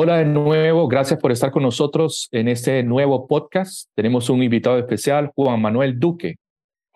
Hola 0.00 0.18
de 0.18 0.26
nuevo, 0.26 0.86
gracias 0.86 1.18
por 1.18 1.32
estar 1.32 1.50
con 1.50 1.64
nosotros 1.64 2.28
en 2.30 2.46
este 2.46 2.84
nuevo 2.84 3.26
podcast. 3.26 3.90
Tenemos 3.96 4.30
un 4.30 4.44
invitado 4.44 4.78
especial, 4.78 5.32
Juan 5.34 5.60
Manuel 5.60 5.98
Duque. 5.98 6.36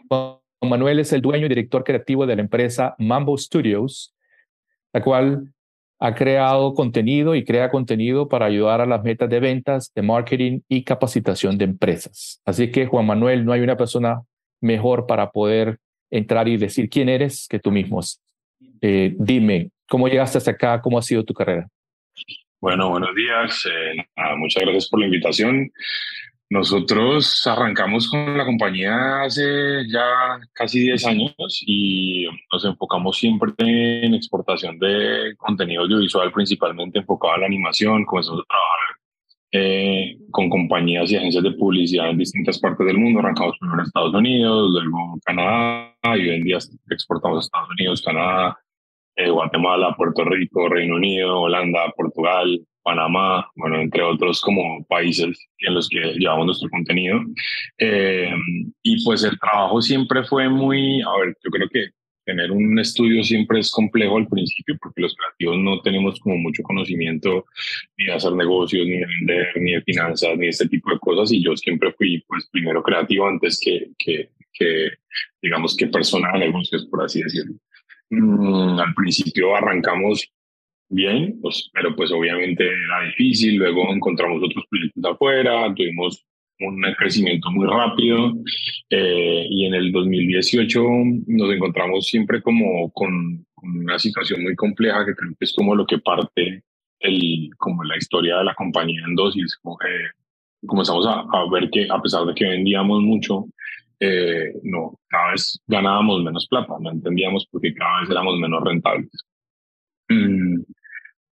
Juan 0.08 0.38
Manuel 0.60 1.00
es 1.00 1.12
el 1.12 1.20
dueño 1.20 1.46
y 1.46 1.48
director 1.48 1.82
creativo 1.82 2.26
de 2.26 2.36
la 2.36 2.42
empresa 2.42 2.94
Mambo 2.98 3.36
Studios, 3.36 4.14
la 4.92 5.02
cual 5.02 5.52
ha 5.98 6.14
creado 6.14 6.74
contenido 6.74 7.34
y 7.34 7.44
crea 7.44 7.72
contenido 7.72 8.28
para 8.28 8.46
ayudar 8.46 8.80
a 8.80 8.86
las 8.86 9.02
metas 9.02 9.28
de 9.28 9.40
ventas, 9.40 9.90
de 9.96 10.02
marketing 10.02 10.60
y 10.68 10.84
capacitación 10.84 11.58
de 11.58 11.64
empresas. 11.64 12.40
Así 12.44 12.70
que, 12.70 12.86
Juan 12.86 13.06
Manuel, 13.06 13.44
no 13.44 13.50
hay 13.50 13.62
una 13.62 13.76
persona 13.76 14.22
mejor 14.60 15.08
para 15.08 15.32
poder 15.32 15.80
entrar 16.08 16.46
y 16.46 16.56
decir 16.56 16.88
quién 16.88 17.08
eres 17.08 17.48
que 17.48 17.58
tú 17.58 17.72
mismo. 17.72 17.98
Eh, 18.80 19.16
dime, 19.18 19.70
¿cómo 19.88 20.06
llegaste 20.06 20.38
hasta 20.38 20.52
acá? 20.52 20.80
¿Cómo 20.80 20.98
ha 20.98 21.02
sido 21.02 21.24
tu 21.24 21.34
carrera? 21.34 21.68
Bueno, 22.62 22.90
buenos 22.90 23.12
días. 23.16 23.66
Eh, 23.66 24.06
muchas 24.36 24.62
gracias 24.62 24.88
por 24.88 25.00
la 25.00 25.06
invitación. 25.06 25.72
Nosotros 26.48 27.44
arrancamos 27.44 28.08
con 28.08 28.38
la 28.38 28.44
compañía 28.44 29.22
hace 29.22 29.84
ya 29.90 30.38
casi 30.52 30.78
10 30.78 31.06
años 31.06 31.34
y 31.66 32.24
nos 32.52 32.64
enfocamos 32.64 33.18
siempre 33.18 33.52
en 33.58 34.14
exportación 34.14 34.78
de 34.78 35.34
contenido 35.38 35.82
audiovisual, 35.82 36.30
principalmente 36.30 37.00
enfocado 37.00 37.34
a 37.34 37.38
la 37.38 37.46
animación. 37.46 38.04
Comenzamos 38.04 38.42
a 38.42 38.46
trabajar 38.46 38.92
eh, 39.50 40.18
con 40.30 40.48
compañías 40.48 41.10
y 41.10 41.16
agencias 41.16 41.42
de 41.42 41.50
publicidad 41.50 42.10
en 42.10 42.18
distintas 42.18 42.60
partes 42.60 42.86
del 42.86 42.96
mundo. 42.96 43.18
Arrancamos 43.18 43.58
primero 43.58 43.80
en 43.80 43.86
Estados 43.86 44.14
Unidos, 44.14 44.84
luego 44.84 45.18
Canadá 45.24 45.96
y 46.04 46.28
hoy 46.28 46.30
en 46.30 46.44
día 46.44 46.58
exportamos 46.90 47.38
a 47.38 47.40
Estados 47.40 47.70
Unidos, 47.70 48.02
Canadá, 48.02 48.56
eh, 49.16 49.30
Guatemala, 49.30 49.94
Puerto 49.96 50.24
Rico, 50.24 50.68
Reino 50.68 50.96
Unido, 50.96 51.40
Holanda, 51.40 51.92
Portugal, 51.96 52.60
Panamá, 52.82 53.48
bueno, 53.54 53.80
entre 53.80 54.02
otros 54.02 54.40
como 54.40 54.84
países 54.86 55.38
en 55.58 55.74
los 55.74 55.88
que 55.88 56.00
llevamos 56.18 56.46
nuestro 56.46 56.68
contenido. 56.70 57.20
Eh, 57.78 58.30
y 58.82 59.04
pues 59.04 59.22
el 59.24 59.38
trabajo 59.38 59.80
siempre 59.80 60.24
fue 60.24 60.48
muy, 60.48 61.00
a 61.02 61.18
ver, 61.20 61.36
yo 61.44 61.50
creo 61.50 61.68
que 61.68 61.90
tener 62.24 62.50
un 62.52 62.78
estudio 62.78 63.22
siempre 63.24 63.60
es 63.60 63.70
complejo 63.70 64.16
al 64.16 64.28
principio 64.28 64.76
porque 64.80 65.02
los 65.02 65.14
creativos 65.16 65.58
no 65.58 65.80
tenemos 65.80 66.20
como 66.20 66.36
mucho 66.36 66.62
conocimiento 66.62 67.46
ni 67.96 68.06
de 68.06 68.12
hacer 68.12 68.32
negocios, 68.32 68.86
ni 68.86 68.98
de 68.98 69.06
vender, 69.06 69.48
ni 69.56 69.72
de 69.72 69.82
finanzas, 69.82 70.36
ni 70.36 70.44
de 70.44 70.48
este 70.48 70.68
tipo 70.68 70.90
de 70.90 70.98
cosas. 70.98 71.32
Y 71.32 71.42
yo 71.42 71.56
siempre 71.56 71.92
fui 71.92 72.22
pues 72.28 72.48
primero 72.50 72.82
creativo 72.82 73.26
antes 73.26 73.60
que, 73.60 73.88
que, 73.98 74.30
que 74.52 74.90
digamos 75.40 75.76
que 75.76 75.86
persona 75.88 76.32
de 76.32 76.46
negocios, 76.46 76.86
por 76.86 77.04
así 77.04 77.22
decirlo. 77.22 77.54
Mm, 78.12 78.78
al 78.78 78.94
principio 78.94 79.56
arrancamos 79.56 80.30
bien, 80.90 81.38
pues, 81.40 81.70
pero 81.72 81.96
pues 81.96 82.12
obviamente 82.12 82.62
era 82.66 83.06
difícil, 83.06 83.56
luego 83.56 83.90
encontramos 83.90 84.42
otros 84.42 84.64
proyectos 84.68 85.04
afuera, 85.04 85.72
tuvimos 85.74 86.22
un 86.60 86.82
crecimiento 86.98 87.50
muy 87.50 87.66
rápido 87.66 88.34
eh, 88.90 89.46
y 89.48 89.64
en 89.64 89.74
el 89.74 89.90
2018 89.90 90.82
nos 91.26 91.54
encontramos 91.54 92.06
siempre 92.06 92.42
como 92.42 92.92
con, 92.92 93.46
una 93.62 93.98
situación 93.98 94.42
muy 94.42 94.56
compleja 94.56 95.06
que 95.06 95.14
creo 95.14 95.32
es 95.40 95.54
como 95.54 95.74
lo 95.74 95.86
que 95.86 95.98
parte 95.98 96.62
el, 97.00 97.48
como 97.56 97.82
la 97.84 97.96
historia 97.96 98.36
de 98.38 98.44
la 98.44 98.54
compañía 98.54 99.02
en 99.08 99.14
dos 99.14 99.34
y 99.36 99.40
es 99.40 99.56
como, 99.56 99.78
comenzamos 100.66 101.06
a, 101.06 101.20
a, 101.20 101.50
ver 101.50 101.70
que 101.70 101.86
a 101.90 102.00
pesar 102.02 102.26
de 102.26 102.34
que 102.34 102.46
vendíamos 102.46 103.00
mucho, 103.00 103.46
eh, 104.04 104.52
no, 104.64 104.98
cada 105.06 105.30
vez 105.30 105.62
ganábamos 105.68 106.24
menos 106.24 106.48
plata, 106.48 106.74
no 106.80 106.90
entendíamos 106.90 107.46
por 107.46 107.60
qué 107.60 107.72
cada 107.72 108.00
vez 108.00 108.10
éramos 108.10 108.36
menos 108.36 108.60
rentables. 108.64 109.10
Mm, 110.08 110.60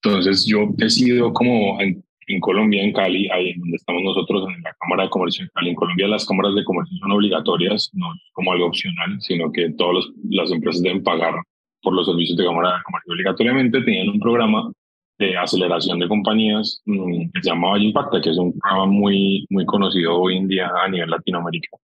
entonces 0.02 0.48
yo 0.48 0.70
decido 0.76 1.32
como 1.32 1.80
en, 1.80 2.04
Colombia, 2.40 2.82
en 2.82 2.92
Cali, 2.92 3.30
ahí 3.30 3.50
en 3.50 3.60
donde 3.60 3.76
estamos 3.76 4.02
nosotros, 4.02 4.50
en 4.50 4.64
la 4.64 4.74
Cámara 4.80 5.04
de 5.04 5.10
Comercio 5.12 5.46
de 5.46 5.52
Cali. 5.52 5.70
En 5.70 5.76
Colombia 5.76 6.08
las 6.08 6.26
cámaras 6.26 6.56
de 6.56 6.64
comercio 6.64 6.98
son 6.98 7.12
obligatorias, 7.12 7.92
no 7.94 8.08
como 8.34 8.52
algo 8.52 8.66
opcional, 8.66 9.16
sino 9.22 9.52
que 9.52 9.70
todas 9.74 10.08
las 10.32 10.50
empresas 10.50 10.82
deben 10.82 11.04
pagar 11.04 11.36
por 11.84 11.94
los 11.94 12.08
servicios 12.08 12.36
de 12.36 12.46
Cámara 12.46 12.78
de 12.78 12.84
Comercio 12.84 13.14
obligatoriamente. 13.14 13.82
Tenían 13.82 14.10
un 14.10 14.20
programa 14.20 14.72
de 15.18 15.38
aceleración 15.38 16.00
de 16.00 16.08
compañías 16.08 16.82
mm, 16.86 17.32
que 17.34 17.42
se 17.42 17.50
llama 17.50 17.72
Valle 17.72 17.86
Impacta, 17.86 18.22
que 18.22 18.32
es 18.32 18.38
un 18.38 18.58
programa 18.60 18.86
muy, 18.86 19.46
muy 19.50 19.66
conocido 19.66 20.20
hoy 20.20 20.38
en 20.38 20.48
día 20.48 20.70
a 20.84 20.90
nivel 20.90 21.10
Latinoamérica. 21.10 21.78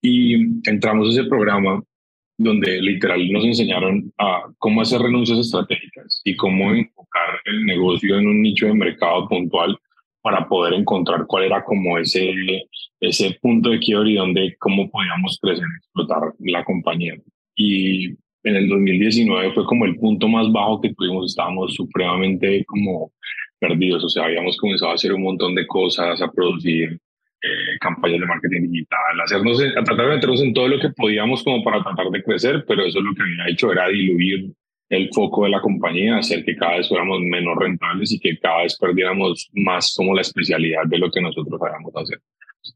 Y 0.00 0.34
entramos 0.68 1.08
a 1.08 1.20
ese 1.20 1.28
programa 1.28 1.82
donde 2.38 2.80
literal 2.80 3.30
nos 3.30 3.44
enseñaron 3.44 4.12
a 4.18 4.42
cómo 4.58 4.82
hacer 4.82 5.00
renuncias 5.00 5.38
estratégicas 5.38 6.20
y 6.24 6.34
cómo 6.36 6.72
enfocar 6.72 7.40
el 7.44 7.64
negocio 7.64 8.18
en 8.18 8.26
un 8.26 8.42
nicho 8.42 8.66
de 8.66 8.74
mercado 8.74 9.28
puntual 9.28 9.78
para 10.22 10.48
poder 10.48 10.74
encontrar 10.74 11.26
cuál 11.26 11.44
era 11.44 11.64
como 11.64 11.98
ese, 11.98 12.32
ese 13.00 13.38
punto 13.40 13.70
de 13.70 13.80
quiebre 13.80 14.10
y 14.10 14.16
donde, 14.16 14.56
cómo 14.58 14.90
podíamos 14.90 15.38
crecer 15.40 15.64
y 15.64 15.76
explotar 15.78 16.32
la 16.38 16.64
compañía. 16.64 17.14
Y 17.54 18.14
en 18.44 18.56
el 18.56 18.68
2019 18.68 19.52
fue 19.52 19.64
como 19.64 19.84
el 19.84 19.96
punto 19.96 20.28
más 20.28 20.50
bajo 20.50 20.80
que 20.80 20.92
tuvimos, 20.94 21.30
estábamos 21.30 21.74
supremamente 21.74 22.64
como 22.64 23.12
perdidos, 23.58 24.04
o 24.04 24.08
sea, 24.08 24.24
habíamos 24.24 24.56
comenzado 24.56 24.90
a 24.90 24.94
hacer 24.94 25.12
un 25.12 25.22
montón 25.22 25.54
de 25.54 25.66
cosas, 25.66 26.20
a 26.20 26.30
producir 26.30 26.98
eh, 27.42 27.78
campañas 27.80 28.20
de 28.20 28.26
marketing 28.26 28.70
digital, 28.70 29.20
hacernos, 29.22 29.62
a 29.62 29.84
tratar 29.84 30.06
de 30.06 30.14
meternos 30.14 30.42
en 30.42 30.52
todo 30.52 30.68
lo 30.68 30.80
que 30.80 30.90
podíamos 30.90 31.42
como 31.44 31.62
para 31.62 31.82
tratar 31.82 32.08
de 32.10 32.22
crecer, 32.22 32.64
pero 32.66 32.84
eso 32.84 33.00
lo 33.00 33.14
que 33.14 33.22
había 33.22 33.52
hecho 33.52 33.72
era 33.72 33.88
diluir 33.88 34.52
el 34.88 35.08
foco 35.12 35.44
de 35.44 35.50
la 35.50 35.60
compañía, 35.60 36.18
hacer 36.18 36.44
que 36.44 36.54
cada 36.54 36.76
vez 36.76 36.88
fuéramos 36.88 37.20
menos 37.20 37.56
rentables 37.56 38.12
y 38.12 38.20
que 38.20 38.38
cada 38.38 38.62
vez 38.62 38.76
perdiéramos 38.78 39.48
más 39.54 39.94
como 39.96 40.14
la 40.14 40.20
especialidad 40.20 40.82
de 40.86 40.98
lo 40.98 41.10
que 41.10 41.20
nosotros 41.20 41.58
sabíamos 41.58 41.92
hacer. 41.96 42.18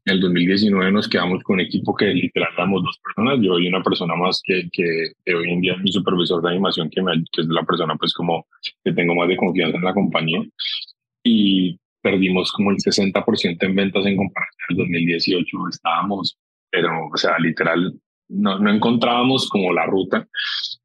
En 0.07 0.13
el 0.13 0.21
2019 0.21 0.89
nos 0.93 1.09
quedamos 1.09 1.43
con 1.43 1.55
un 1.55 1.59
equipo 1.59 1.93
que 1.93 2.05
literal 2.05 2.47
éramos 2.53 2.81
dos 2.81 2.97
personas, 3.03 3.39
yo 3.41 3.59
y 3.59 3.67
una 3.67 3.83
persona 3.83 4.15
más 4.15 4.41
que, 4.41 4.69
que, 4.71 5.35
hoy 5.35 5.51
en 5.51 5.59
día 5.59 5.73
es 5.73 5.81
mi 5.81 5.91
supervisor 5.91 6.41
de 6.41 6.51
animación, 6.51 6.89
que, 6.89 7.01
me, 7.01 7.11
que 7.29 7.41
es 7.41 7.47
la 7.49 7.65
persona 7.65 7.93
pues 7.97 8.13
como 8.13 8.47
que 8.85 8.93
tengo 8.93 9.13
más 9.15 9.27
de 9.27 9.35
confianza 9.35 9.75
en 9.75 9.83
la 9.83 9.93
compañía. 9.93 10.41
Y 11.23 11.77
perdimos 12.01 12.53
como 12.53 12.71
el 12.71 12.77
60% 12.77 13.57
en 13.59 13.75
ventas 13.75 14.05
en 14.05 14.15
comparación 14.15 14.65
al 14.69 14.77
2018. 14.77 15.57
Estábamos, 15.71 16.37
pero, 16.71 17.09
o 17.13 17.17
sea, 17.17 17.37
literal, 17.39 17.93
no, 18.29 18.59
no 18.59 18.71
encontrábamos 18.71 19.49
como 19.49 19.73
la 19.73 19.87
ruta 19.87 20.25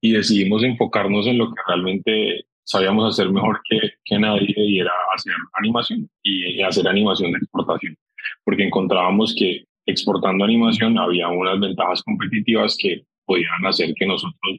y 0.00 0.10
decidimos 0.10 0.64
enfocarnos 0.64 1.28
en 1.28 1.38
lo 1.38 1.46
que 1.46 1.62
realmente 1.68 2.46
sabíamos 2.64 3.12
hacer 3.12 3.30
mejor 3.30 3.60
que, 3.70 3.78
que 4.04 4.18
nadie 4.18 4.52
y 4.56 4.80
era 4.80 4.90
hacer 5.14 5.32
animación 5.52 6.10
y 6.24 6.60
hacer 6.60 6.88
animación 6.88 7.30
de 7.30 7.38
exportación 7.38 7.96
porque 8.44 8.64
encontrábamos 8.64 9.34
que 9.36 9.64
exportando 9.86 10.44
animación 10.44 10.98
había 10.98 11.28
unas 11.28 11.58
ventajas 11.60 12.02
competitivas 12.02 12.76
que 12.78 13.02
podían 13.24 13.64
hacer 13.66 13.94
que 13.94 14.06
nosotros 14.06 14.58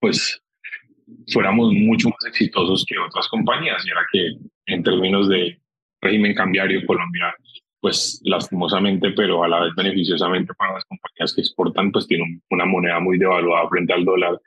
pues 0.00 0.42
fuéramos 1.32 1.72
mucho 1.72 2.08
más 2.08 2.24
exitosos 2.26 2.84
que 2.86 2.98
otras 2.98 3.28
compañías. 3.28 3.84
Y 3.86 3.90
era 3.90 4.00
que 4.12 4.32
en 4.66 4.82
términos 4.82 5.28
de 5.28 5.60
régimen 6.00 6.34
cambiario 6.34 6.84
Colombia 6.86 7.34
pues 7.80 8.20
lastimosamente 8.24 9.10
pero 9.10 9.42
a 9.42 9.48
la 9.48 9.60
vez 9.60 9.74
beneficiosamente 9.76 10.54
para 10.54 10.74
las 10.74 10.84
compañías 10.84 11.34
que 11.34 11.40
exportan 11.40 11.90
pues 11.90 12.06
tiene 12.06 12.40
una 12.50 12.64
moneda 12.64 13.00
muy 13.00 13.18
devaluada 13.18 13.68
frente 13.68 13.92
al 13.92 14.04
dólar 14.04 14.40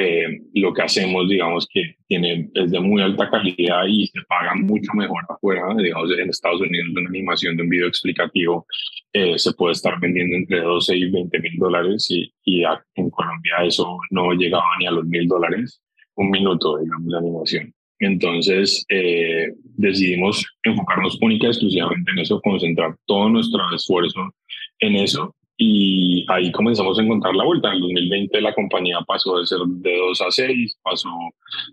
eh, 0.00 0.42
lo 0.54 0.72
que 0.72 0.82
hacemos, 0.82 1.28
digamos 1.28 1.66
que 1.72 1.96
tiene, 2.06 2.48
es 2.54 2.70
de 2.70 2.78
muy 2.78 3.02
alta 3.02 3.28
calidad 3.28 3.84
y 3.88 4.06
se 4.06 4.20
paga 4.28 4.54
mucho 4.54 4.92
mejor 4.94 5.24
afuera, 5.28 5.74
digamos 5.76 6.16
en 6.16 6.30
Estados 6.30 6.60
Unidos 6.60 6.88
una 6.94 7.08
animación 7.08 7.56
de 7.56 7.64
un 7.64 7.68
video 7.68 7.88
explicativo 7.88 8.64
eh, 9.12 9.36
se 9.36 9.52
puede 9.54 9.72
estar 9.72 9.98
vendiendo 9.98 10.36
entre 10.36 10.60
12 10.60 10.96
y 10.96 11.10
20 11.10 11.40
mil 11.40 11.58
dólares 11.58 12.06
y, 12.10 12.32
y 12.44 12.62
en 12.94 13.10
Colombia 13.10 13.54
eso 13.64 13.98
no 14.10 14.30
llegaba 14.34 14.68
ni 14.78 14.86
a 14.86 14.92
los 14.92 15.04
mil 15.04 15.26
dólares, 15.26 15.82
un 16.14 16.30
minuto, 16.30 16.78
digamos, 16.78 17.08
de 17.08 17.18
animación. 17.18 17.74
Entonces 17.98 18.86
eh, 18.90 19.48
decidimos 19.76 20.46
enfocarnos 20.62 21.18
única 21.20 21.46
y 21.46 21.50
exclusivamente 21.50 22.12
en 22.12 22.20
eso, 22.20 22.40
concentrar 22.40 22.94
todo 23.06 23.30
nuestro 23.30 23.60
esfuerzo 23.74 24.32
en 24.78 24.94
eso 24.94 25.34
y 25.60 26.24
ahí 26.28 26.52
comenzamos 26.52 26.98
a 26.98 27.02
encontrar 27.02 27.34
la 27.34 27.44
vuelta. 27.44 27.68
En 27.68 27.74
el 27.74 27.80
2020 27.80 28.40
la 28.40 28.54
compañía 28.54 29.00
pasó 29.06 29.38
de 29.38 29.46
ser 29.46 29.58
de 29.66 29.96
2 29.98 30.20
a 30.22 30.30
6, 30.30 30.78
pasó 30.82 31.10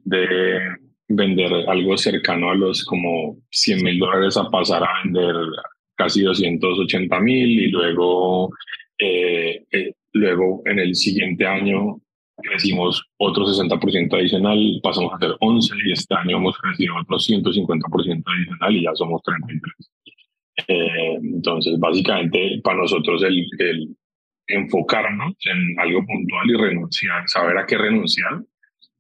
de 0.04 0.60
vender 1.08 1.54
algo 1.70 1.96
cercano 1.96 2.50
a 2.50 2.56
los 2.56 2.84
como 2.84 3.38
100 3.52 3.84
mil 3.84 4.00
dólares 4.00 4.38
a 4.38 4.50
pasar 4.50 4.84
a 4.84 5.04
vender 5.04 5.36
casi 5.96 6.24
280 6.24 7.20
mil 7.20 7.62
y 7.62 7.68
luego, 7.70 8.50
eh, 8.98 9.64
eh, 9.72 9.94
luego 10.14 10.64
en 10.66 10.80
el 10.80 10.96
siguiente 10.96 11.46
año 11.46 12.02
crecimos 12.38 13.04
otro 13.18 13.46
60% 13.46 14.14
adicional, 14.16 14.80
pasamos 14.82 15.14
a 15.14 15.20
ser 15.20 15.36
11 15.40 15.74
y 15.86 15.92
este 15.92 16.16
año 16.16 16.38
hemos 16.38 16.58
crecido 16.58 16.96
otro 17.02 17.18
150% 17.18 18.24
adicional 18.26 18.76
y 18.76 18.84
ya 18.84 18.96
somos 18.96 19.22
33. 19.24 19.92
Eh, 20.68 21.16
entonces, 21.22 21.78
básicamente, 21.80 22.60
para 22.64 22.78
nosotros 22.78 23.24
el, 23.24 23.46
el, 23.60 23.96
enfocarnos 24.48 25.36
en 25.46 25.80
algo 25.80 26.06
puntual 26.06 26.50
y 26.50 26.56
renunciar, 26.56 27.28
saber 27.28 27.58
a 27.58 27.66
qué 27.66 27.78
renunciar, 27.78 28.44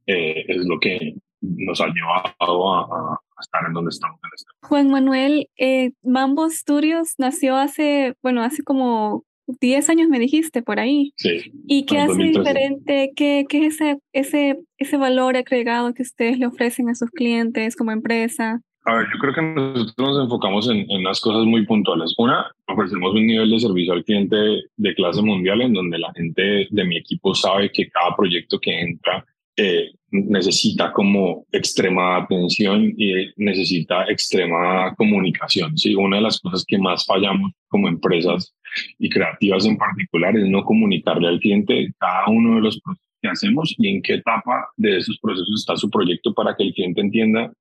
eh, 0.07 0.46
es 0.48 0.66
lo 0.66 0.80
que 0.80 1.16
nos 1.42 1.80
ha 1.81 1.88
llevado 1.88 2.75
a, 2.75 3.19
estar 3.40 3.66
en 3.68 3.74
donde 3.74 3.90
estamos 3.90 4.18
en 4.24 4.30
este 4.34 4.50
Juan 4.62 4.90
Manuel, 4.90 5.50
eh, 5.57 5.92
Mambo 6.04 6.50
Studios 6.50 7.16
nació 7.18 7.58
hace, 7.58 8.13
bueno, 8.24 8.42
hace 8.42 8.63
como 8.63 9.25
10 9.48 9.90
años 9.90 10.08
me 10.10 10.19
dijiste 10.19 10.62
por 10.62 10.80
ahí. 10.80 11.13
Sí. 11.18 11.51
¿Y 11.68 11.86
qué 11.86 12.00
hace 12.00 12.24
diferente? 12.24 13.12
¿Qué, 13.16 13.46
qué 13.48 13.66
es 13.66 13.75
ese, 13.75 14.00
ese, 14.13 14.60
ese 14.78 14.98
valor 14.98 15.36
agregado 15.38 15.94
que 15.94 16.04
ustedes 16.04 16.40
le 16.40 16.48
ofrecen 16.48 16.90
a 16.90 16.96
sus 16.96 17.10
clientes 17.12 17.75
como 17.75 17.92
empresa? 17.92 18.62
A 18.88 18.94
ver, 18.94 19.08
yo 19.12 19.20
creo 19.20 19.34
que 19.34 19.42
nosotros 19.42 19.96
nos 19.98 20.24
enfocamos 20.26 20.70
en, 20.70 20.90
en 20.92 21.00
unas 21.00 21.20
cosas 21.20 21.44
muy 21.46 21.66
puntuales. 21.66 22.14
Una, 22.20 22.52
ofrecemos 22.68 23.14
un 23.14 23.26
nivel 23.26 23.50
de 23.50 23.60
servicio 23.60 23.94
al 23.94 24.04
cliente 24.04 24.36
de 24.78 24.96
clase 24.96 25.24
mundial 25.24 25.62
en 25.62 25.74
donde 25.74 25.98
la 25.98 26.14
gente 26.14 26.68
de 26.70 26.84
mi 26.86 26.98
equipo 26.98 27.34
sabe 27.34 27.72
que 27.72 27.90
cada 27.90 28.16
proyecto 28.16 28.60
que 28.60 28.80
entra 28.80 29.26
eh, 29.58 29.92
necesita 30.12 30.92
como 30.92 31.46
extrema 31.52 32.18
atención 32.18 32.94
y 32.98 33.32
necesita 33.38 34.04
extrema 34.04 34.94
comunicación. 34.96 35.78
¿sí? 35.78 35.96
Una 35.96 36.18
de 36.18 36.24
las 36.24 36.40
cosas 36.40 36.64
que 36.68 36.78
más 36.78 37.06
fallamos 37.06 37.54
como 37.68 37.88
empresas 37.88 38.54
y 39.00 39.10
creativas 39.10 39.66
en 39.66 39.78
particular 39.78 40.38
es 40.38 40.48
no 40.48 40.64
comunicarle 40.64 41.28
al 41.28 41.40
cliente 41.40 41.92
cada 41.98 42.28
uno 42.28 42.56
de 42.56 42.62
los 42.62 42.80
procesos 42.82 43.10
que 43.22 43.30
hacemos 43.30 43.76
y 43.78 43.88
en 43.88 44.02
qué 44.02 44.16
etapa 44.16 44.68
de 44.78 44.98
esos 44.98 45.18
procesos 45.20 45.54
está 45.56 45.76
su 45.76 45.90
proyecto 45.90 46.34
para 46.34 46.56
que 46.56 46.64
el 46.64 46.74
cliente 46.74 47.02
entienda 47.02 47.52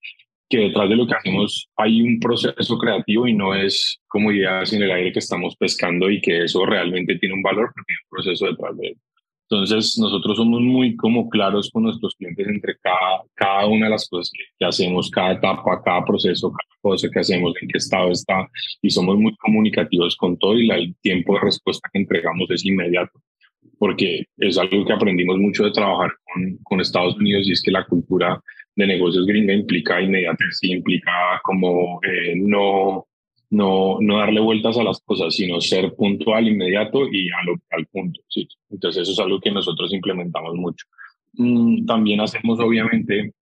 que 0.49 0.58
detrás 0.58 0.88
de 0.88 0.96
lo 0.96 1.06
que 1.06 1.14
hacemos 1.14 1.69
hay 1.76 2.02
un 2.02 2.20
proceso 2.20 2.79
creativo 2.79 3.26
y 3.26 3.35
no 3.35 3.55
es 3.55 4.00
como 4.08 4.31
ideas 4.31 4.73
en 4.73 4.82
el 4.82 4.93
aire 4.93 5.12
que 5.12 5.19
estamos 5.19 5.56
pescando 5.56 6.11
y 6.11 6.20
que 6.20 6.44
eso 6.44 6.64
realmente 6.67 7.19
tiene 7.19 7.35
un 7.35 7.43
valor 7.43 7.70
porque 7.75 7.93
hay 7.93 8.05
un 8.05 8.11
proceso 8.11 8.46
detrás 8.46 8.76
de 8.76 8.88
él. 8.88 8.96
Entonces, 9.50 9.99
nosotros 9.99 10.38
somos 10.38 10.61
muy 10.62 10.96
como 10.96 11.29
claros 11.29 11.70
con 11.70 11.82
nuestros 11.82 12.14
clientes 12.17 12.49
entre 12.49 12.76
cada, 12.79 13.23
cada 13.35 13.67
una 13.67 13.87
de 13.87 13.91
las 13.91 14.08
cosas 14.08 14.32
que, 14.58 14.64
hacemos, 14.64 15.11
cada 15.11 15.32
etapa, 15.32 15.82
cada 15.85 16.05
proceso, 16.05 16.50
cada 16.50 16.81
cosa 16.81 17.08
que 17.12 17.20
hacemos, 17.20 17.52
en 17.61 17.69
qué 17.69 17.79
estado 17.79 18.11
está, 18.11 18.49
y 18.81 18.90
somos 18.90 19.19
muy 19.19 19.37
comunicativos 19.37 20.17
con 20.17 20.38
todo 20.38 20.58
y 20.58 20.70
el 20.70 20.97
tiempo 21.02 21.35
de 21.35 21.40
respuesta 21.40 21.88
que 21.93 22.00
entregamos 22.00 22.50
es 22.50 22.64
inmediato, 22.64 23.20
porque 23.79 24.25
es 24.38 24.56
algo 24.56 24.85
que 24.87 24.93
aprendimos 24.94 25.37
mucho 25.38 25.64
de 25.64 25.73
trabajar 25.73 26.11
con, 26.25 26.58
con 26.62 26.81
Estados 26.81 27.17
Unidos 27.17 27.47
y 27.47 27.52
es 27.52 27.62
que 27.62 27.70
la 27.70 27.85
cultura 27.85 28.40
de 28.76 28.87
negocios 28.87 29.26
gringa 29.26 29.53
implica 29.53 30.00
inmediatez, 30.00 30.59
implica 30.62 31.41
como 31.43 32.00
eh, 32.03 32.35
no 32.37 33.06
no, 33.55 33.99
no 34.00 34.19
darle 34.19 34.41
vueltas 34.41 34.76
a 34.79 34.82
las 34.82 35.00
cosas, 35.00 35.35
sino 35.35 35.61
ser 35.61 35.94
puntual, 35.94 36.49
inmediato 36.49 37.06
y 37.11 37.29
al 37.71 37.87
punto. 37.87 38.21
¿sí? 38.29 38.49
Entonces 38.71 39.03
eso 39.03 39.12
es 39.12 39.19
algo 39.19 39.41
que 39.41 39.50
nosotros 39.50 39.93
implementamos 39.93 40.55
mucho. 40.55 40.87
Mm, 41.35 41.87
también 41.87 42.21
hacemos 42.21 42.59
obviamente 42.61 43.32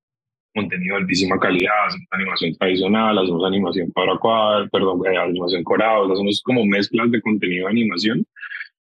contenido 0.55 0.97
de 0.97 1.03
altísima 1.03 1.39
calidad, 1.39 1.87
hacemos 1.87 2.09
animación 2.11 2.55
tradicional, 2.57 3.19
hacemos 3.19 3.45
animación 3.45 3.93
para 3.93 4.19
cuadro, 4.19 4.69
perdón, 4.69 5.01
eh, 5.11 5.17
animación 5.17 5.65
corado, 5.65 6.13
hacemos 6.13 6.43
como 6.43 6.67
mezclas 6.67 7.11
de 7.11 7.23
contenido 7.23 7.67
de 7.67 7.73
animación 7.73 8.27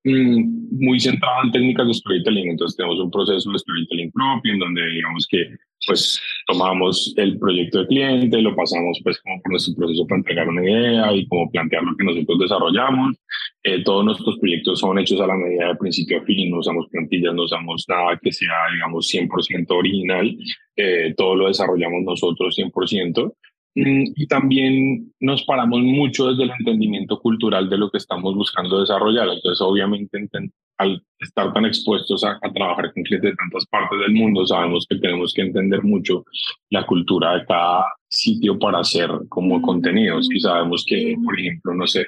mm, 0.06 0.86
muy 0.86 1.00
centrado 1.00 1.44
en 1.44 1.52
técnicas 1.52 1.88
de 1.88 1.94
storytelling. 1.94 2.52
Entonces 2.52 2.78
tenemos 2.78 3.00
un 3.00 3.12
proceso 3.12 3.52
de 3.52 3.60
storytelling 3.60 4.12
propio 4.12 4.54
en 4.54 4.60
donde 4.60 4.86
digamos 4.88 5.28
que 5.30 5.46
pues 5.88 6.22
tomamos 6.46 7.14
el 7.18 7.40
proyecto 7.40 7.80
de 7.80 7.88
cliente, 7.88 8.42
lo 8.42 8.56
pasamos 8.56 9.00
pues 9.04 9.20
como 9.22 9.42
por 9.42 9.52
nuestro 9.52 9.74
proceso 9.76 10.06
para 10.06 10.20
entregar 10.20 10.50
una 10.50 10.64
idea 10.64 11.14
y 11.14 11.26
como 11.28 11.50
plantear 11.50 11.84
lo 11.84 11.96
que 11.96 12.04
nosotros 12.04 12.40
desarrollamos. 12.40 13.16
Eh, 13.64 13.84
todos 13.84 14.06
nuestros 14.06 14.38
proyectos 14.38 14.80
son 14.80 15.00
hechos 15.00 15.20
a 15.22 15.28
la 15.28 15.36
medida 15.36 15.70
de 15.70 15.76
principio 15.76 16.20
a 16.20 16.24
fin, 16.24 16.52
no 16.52 16.60
usamos 16.60 16.88
plantillas, 16.90 17.34
no 17.34 17.44
usamos 17.44 17.86
nada 17.88 18.20
que 18.22 18.32
sea, 18.32 18.54
digamos, 18.74 19.08
100% 19.12 19.66
original. 19.72 20.38
Eh, 20.76 21.14
todo 21.18 21.36
lo 21.36 21.48
desarrollamos 21.48 22.04
nosotros 22.04 22.56
100%. 22.56 23.34
Mm, 23.76 24.04
y 24.16 24.28
también 24.28 25.14
nos 25.20 25.44
paramos 25.44 25.82
mucho 25.82 26.30
desde 26.32 26.44
el 26.44 26.52
entendimiento 26.58 27.20
cultural 27.20 27.70
de 27.70 27.78
lo 27.78 27.92
que 27.92 28.00
estamos 28.00 28.34
buscando 28.36 28.80
desarrollar. 28.80 29.28
Entonces, 29.30 29.62
obviamente, 29.62 30.18
al 30.78 31.04
estar 31.20 31.52
tan 31.54 31.66
expuestos 31.66 32.24
a, 32.24 32.40
trabajar 32.54 32.94
con 32.94 33.04
clientes 33.04 33.32
de 33.32 33.36
tantas 33.36 33.66
partes 33.68 34.00
del 34.00 34.14
mundo, 34.14 34.46
sabemos 34.46 34.86
que 34.88 34.98
tenemos 34.98 35.34
que 35.34 35.42
entender 35.42 35.84
mucho 35.84 36.24
la 36.70 36.86
cultura 36.86 37.38
de 37.38 37.46
cada 37.46 37.86
sitio 38.08 38.58
para 38.60 38.80
hacer 38.80 39.10
como 39.30 39.62
contenidos. 39.62 40.30
Y 40.32 40.40
sabemos 40.40 40.86
que, 40.88 41.16
por 41.24 41.40
ejemplo, 41.40 41.74
no 41.74 41.88
sé, 41.88 42.08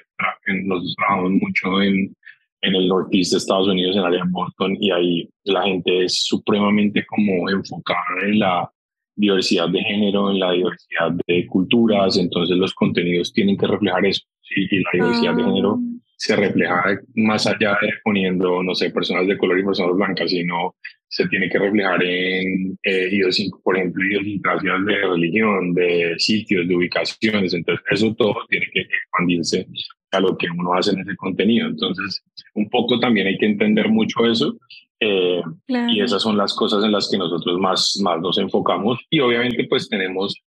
nos 0.66 0.96
trabajamos 0.96 1.32
mucho 1.32 1.82
en, 1.82 2.16
en 2.62 2.76
el 2.76 2.88
noreste 2.88 3.36
de 3.36 3.38
Estados 3.38 3.68
Unidos, 3.68 3.96
en 3.96 4.02
el 4.02 4.08
área 4.08 4.24
de 4.24 4.32
Boston, 4.32 4.78
y 4.80 4.92
ahí 4.92 5.30
la 5.46 5.64
gente 5.64 6.06
es 6.06 6.24
supremamente 6.24 7.06
como 7.08 7.50
enfocada 7.50 8.22
en 8.24 8.40
la 8.40 8.72
diversidad 9.16 9.68
de 9.70 9.82
género, 9.82 10.32
en 10.32 10.40
la 10.40 10.52
diversidad 10.52 11.12
de 11.28 11.46
culturas, 11.48 12.18
entonces 12.18 12.56
los 12.56 12.74
contenidos 12.74 13.34
tienen 13.34 13.58
que 13.58 13.68
reflejar 13.68 14.06
eso, 14.06 14.24
¿sí? 14.42 14.66
y 14.72 14.78
la 14.82 14.90
diversidad 14.94 15.36
de 15.36 15.44
género 15.44 15.78
ah 15.78 15.99
se 16.20 16.36
refleja 16.36 16.84
más 17.16 17.48
allá 17.48 17.78
de 17.82 17.94
poniendo, 18.04 18.62
no 18.62 18.76
sé, 18.76 18.90
personas 18.90 19.26
de 19.26 19.38
color 19.38 19.58
y 19.58 19.64
personas 19.64 19.96
blancas, 19.96 20.30
sino 20.30 20.76
se 21.08 21.26
tiene 21.30 21.50
que 21.50 21.58
reflejar 21.58 22.04
en, 22.04 22.78
eh, 22.84 23.10
por 23.64 23.78
ejemplo, 23.78 24.04
idiosincrasias 24.04 24.86
de 24.86 24.96
religión, 24.96 25.74
de 25.74 26.16
sitios, 26.18 26.68
de 26.68 26.76
ubicaciones. 26.76 27.54
Entonces, 27.54 27.86
eso 27.90 28.14
todo 28.16 28.36
tiene 28.50 28.68
que 28.74 28.82
expandirse 28.82 29.66
a 30.12 30.20
lo 30.20 30.38
que 30.38 30.48
uno 30.52 30.74
hace 30.74 30.92
en 30.92 31.00
ese 31.00 31.16
contenido. 31.16 31.68
Entonces, 31.68 32.22
un 32.54 32.70
poco 32.70 33.00
también 33.00 33.28
hay 33.28 33.38
que 33.38 33.46
entender 33.46 33.88
mucho 33.88 34.26
eso. 34.30 34.58
Eh, 35.00 35.42
y 35.68 36.02
esas 36.02 36.22
son 36.22 36.36
las 36.36 36.54
cosas 36.54 36.84
en 36.84 36.92
las 36.92 37.10
que 37.10 37.18
nosotros 37.18 37.58
más, 37.60 37.98
más 38.04 38.20
nos 38.20 38.38
enfocamos. 38.38 39.00
Y 39.10 39.22
obviamente, 39.22 39.66
pues 39.70 39.88
tenemos 39.88 40.44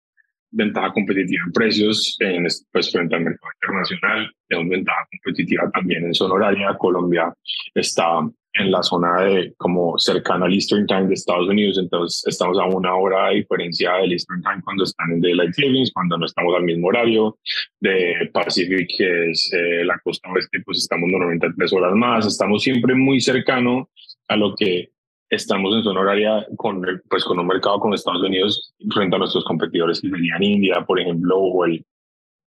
ventaja 0.53 0.93
competitiva 0.93 1.43
en 1.47 1.53
precios 1.53 2.17
en, 2.21 2.47
pues, 2.71 2.93
frente 2.93 3.17
al 3.17 3.25
mercado 3.25 3.53
internacional, 3.63 4.33
tenemos 4.49 4.71
ventaja 4.71 5.09
competitiva 5.11 5.71
también 5.73 6.05
en 6.05 6.15
zona 6.15 6.35
horaria. 6.35 6.77
Colombia 6.79 7.35
está 7.75 8.21
en 8.55 8.71
la 8.71 8.83
zona 8.83 9.23
de 9.23 9.55
como 9.57 9.99
cercana 9.99 10.45
al 10.45 10.53
Eastern 10.53 10.87
Time 10.87 11.07
de 11.07 11.15
Estados 11.15 11.49
Unidos, 11.49 11.79
entonces 11.79 12.23
estamos 12.27 12.59
a 12.59 12.67
una 12.67 12.95
hora 12.95 13.29
de 13.29 13.37
diferencia 13.37 13.95
del 13.95 14.13
Eastern 14.13 14.43
Time 14.43 14.61
cuando 14.63 14.85
están 14.85 15.11
en 15.13 15.21
Daylight 15.23 15.55
Savings, 15.55 15.93
cuando 15.93 16.19
no 16.19 16.27
estamos 16.27 16.55
al 16.55 16.65
mismo 16.65 16.89
horario. 16.89 17.39
De 17.81 18.31
Pacific, 18.33 18.87
que 18.97 19.31
es 19.31 19.51
eh, 19.55 19.85
la 19.85 19.99
costa 20.05 20.31
oeste, 20.31 20.61
pues 20.65 20.79
estamos 20.79 21.11
93 21.11 21.73
horas 21.73 21.95
más. 21.95 22.27
Estamos 22.27 22.63
siempre 22.63 22.95
muy 22.95 23.21
cercano 23.21 23.89
a 24.29 24.37
lo 24.37 24.55
que 24.55 24.91
estamos 25.33 25.75
en 25.75 25.83
zona 25.83 26.01
horaria 26.01 26.47
con, 26.57 26.83
pues, 27.09 27.25
con 27.25 27.39
un 27.39 27.47
mercado 27.47 27.81
con 27.81 27.95
Estados 27.95 28.23
Unidos 28.23 28.75
frente 28.93 29.17
a 29.17 29.19
nuestros 29.19 29.45
competidores 29.45 30.01
que 30.01 30.11
serían 30.11 30.43
India, 30.43 30.85
por 30.87 31.01
ejemplo, 31.01 31.39
o 31.39 31.65
el, 31.65 31.85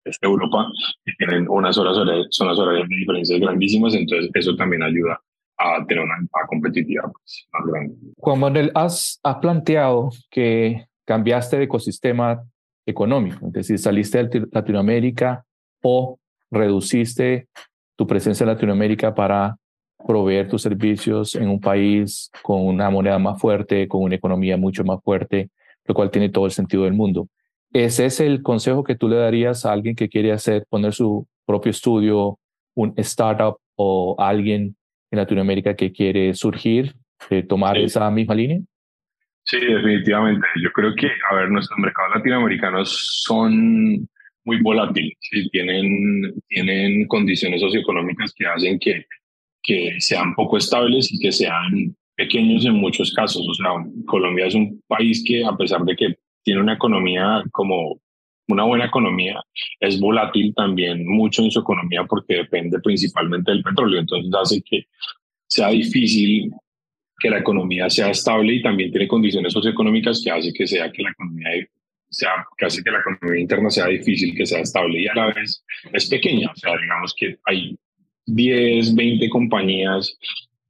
este 0.04 0.26
Europa, 0.26 0.66
que 1.04 1.12
tienen 1.16 1.48
unas 1.48 1.78
horas 1.78 1.96
horarias, 1.96 2.26
zonas 2.30 2.58
horarias 2.58 2.88
de 2.88 2.96
diferencias 2.96 3.40
grandísimas, 3.40 3.94
entonces 3.94 4.30
eso 4.34 4.56
también 4.56 4.82
ayuda 4.82 5.20
a 5.58 5.86
tener 5.86 6.02
una 6.02 6.16
competitiva 6.48 7.04
pues, 7.12 7.46
más 7.52 7.72
grande. 7.72 7.94
Juan 8.16 8.40
Manuel, 8.40 8.72
has, 8.74 9.20
has 9.22 9.36
planteado 9.36 10.10
que 10.28 10.84
cambiaste 11.06 11.58
de 11.58 11.64
ecosistema 11.64 12.42
económico, 12.84 13.46
es 13.46 13.52
decir, 13.52 13.78
saliste 13.78 14.24
de 14.24 14.48
Latinoamérica 14.50 15.44
o 15.84 16.18
reduciste 16.50 17.46
tu 17.96 18.08
presencia 18.08 18.42
en 18.42 18.50
Latinoamérica 18.50 19.14
para 19.14 19.56
proveer 20.06 20.48
tus 20.48 20.62
servicios 20.62 21.34
en 21.34 21.48
un 21.48 21.60
país 21.60 22.30
con 22.42 22.66
una 22.66 22.90
moneda 22.90 23.18
más 23.18 23.40
fuerte, 23.40 23.88
con 23.88 24.02
una 24.02 24.16
economía 24.16 24.56
mucho 24.56 24.84
más 24.84 25.00
fuerte, 25.02 25.50
lo 25.86 25.94
cual 25.94 26.10
tiene 26.10 26.28
todo 26.28 26.46
el 26.46 26.52
sentido 26.52 26.84
del 26.84 26.92
mundo. 26.92 27.28
¿Ese 27.72 28.06
es 28.06 28.20
el 28.20 28.42
consejo 28.42 28.84
que 28.84 28.96
tú 28.96 29.08
le 29.08 29.16
darías 29.16 29.64
a 29.64 29.72
alguien 29.72 29.94
que 29.94 30.08
quiere 30.08 30.32
hacer, 30.32 30.66
poner 30.68 30.92
su 30.92 31.26
propio 31.46 31.70
estudio, 31.70 32.38
un 32.74 32.92
startup 32.98 33.56
o 33.76 34.14
alguien 34.18 34.76
en 35.10 35.18
Latinoamérica 35.18 35.74
que 35.74 35.92
quiere 35.92 36.34
surgir, 36.34 36.94
eh, 37.30 37.42
tomar 37.42 37.78
esa 37.78 38.10
misma 38.10 38.34
línea? 38.34 38.60
Sí, 39.44 39.58
definitivamente. 39.58 40.46
Yo 40.62 40.70
creo 40.72 40.94
que, 40.94 41.08
a 41.30 41.34
ver, 41.34 41.50
nuestros 41.50 41.78
mercados 41.78 42.16
latinoamericanos 42.16 43.22
son 43.24 44.08
muy 44.44 44.60
volátiles, 44.60 45.14
tienen, 45.50 46.34
tienen 46.48 47.06
condiciones 47.06 47.60
socioeconómicas 47.60 48.32
que 48.34 48.46
hacen 48.46 48.78
que 48.78 49.04
que 49.62 50.00
sean 50.00 50.34
poco 50.34 50.56
estables 50.56 51.12
y 51.12 51.18
que 51.18 51.32
sean 51.32 51.96
pequeños 52.16 52.64
en 52.64 52.74
muchos 52.74 53.12
casos. 53.12 53.46
O 53.48 53.54
sea, 53.54 53.70
Colombia 54.06 54.46
es 54.46 54.54
un 54.54 54.82
país 54.86 55.22
que 55.26 55.44
a 55.44 55.56
pesar 55.56 55.82
de 55.84 55.96
que 55.96 56.16
tiene 56.42 56.60
una 56.60 56.74
economía 56.74 57.42
como 57.52 58.00
una 58.48 58.64
buena 58.64 58.86
economía, 58.86 59.40
es 59.80 59.98
volátil 60.00 60.52
también 60.54 61.06
mucho 61.06 61.42
en 61.42 61.50
su 61.50 61.60
economía 61.60 62.04
porque 62.04 62.36
depende 62.36 62.78
principalmente 62.80 63.50
del 63.50 63.62
petróleo. 63.62 64.00
Entonces 64.00 64.32
hace 64.34 64.62
que 64.62 64.86
sea 65.46 65.68
difícil 65.68 66.52
que 67.18 67.30
la 67.30 67.38
economía 67.38 67.88
sea 67.88 68.10
estable 68.10 68.54
y 68.54 68.62
también 68.62 68.90
tiene 68.90 69.06
condiciones 69.06 69.52
socioeconómicas 69.52 70.22
que 70.22 70.30
hace 70.30 70.52
que 70.52 70.66
sea 70.66 70.90
que 70.90 71.02
la 71.02 71.10
economía 71.10 71.50
sea, 72.10 72.46
hace 72.60 72.82
que 72.82 72.90
la 72.90 72.98
economía 72.98 73.40
interna 73.40 73.70
sea 73.70 73.86
difícil 73.86 74.34
que 74.34 74.44
sea 74.44 74.60
estable 74.60 75.00
y 75.00 75.08
a 75.08 75.14
la 75.14 75.26
vez 75.32 75.64
es 75.92 76.08
pequeña. 76.08 76.50
O 76.50 76.56
sea, 76.56 76.76
digamos 76.76 77.14
que 77.16 77.38
hay 77.46 77.78
10, 78.26 78.94
20 78.94 79.28
compañías 79.30 80.16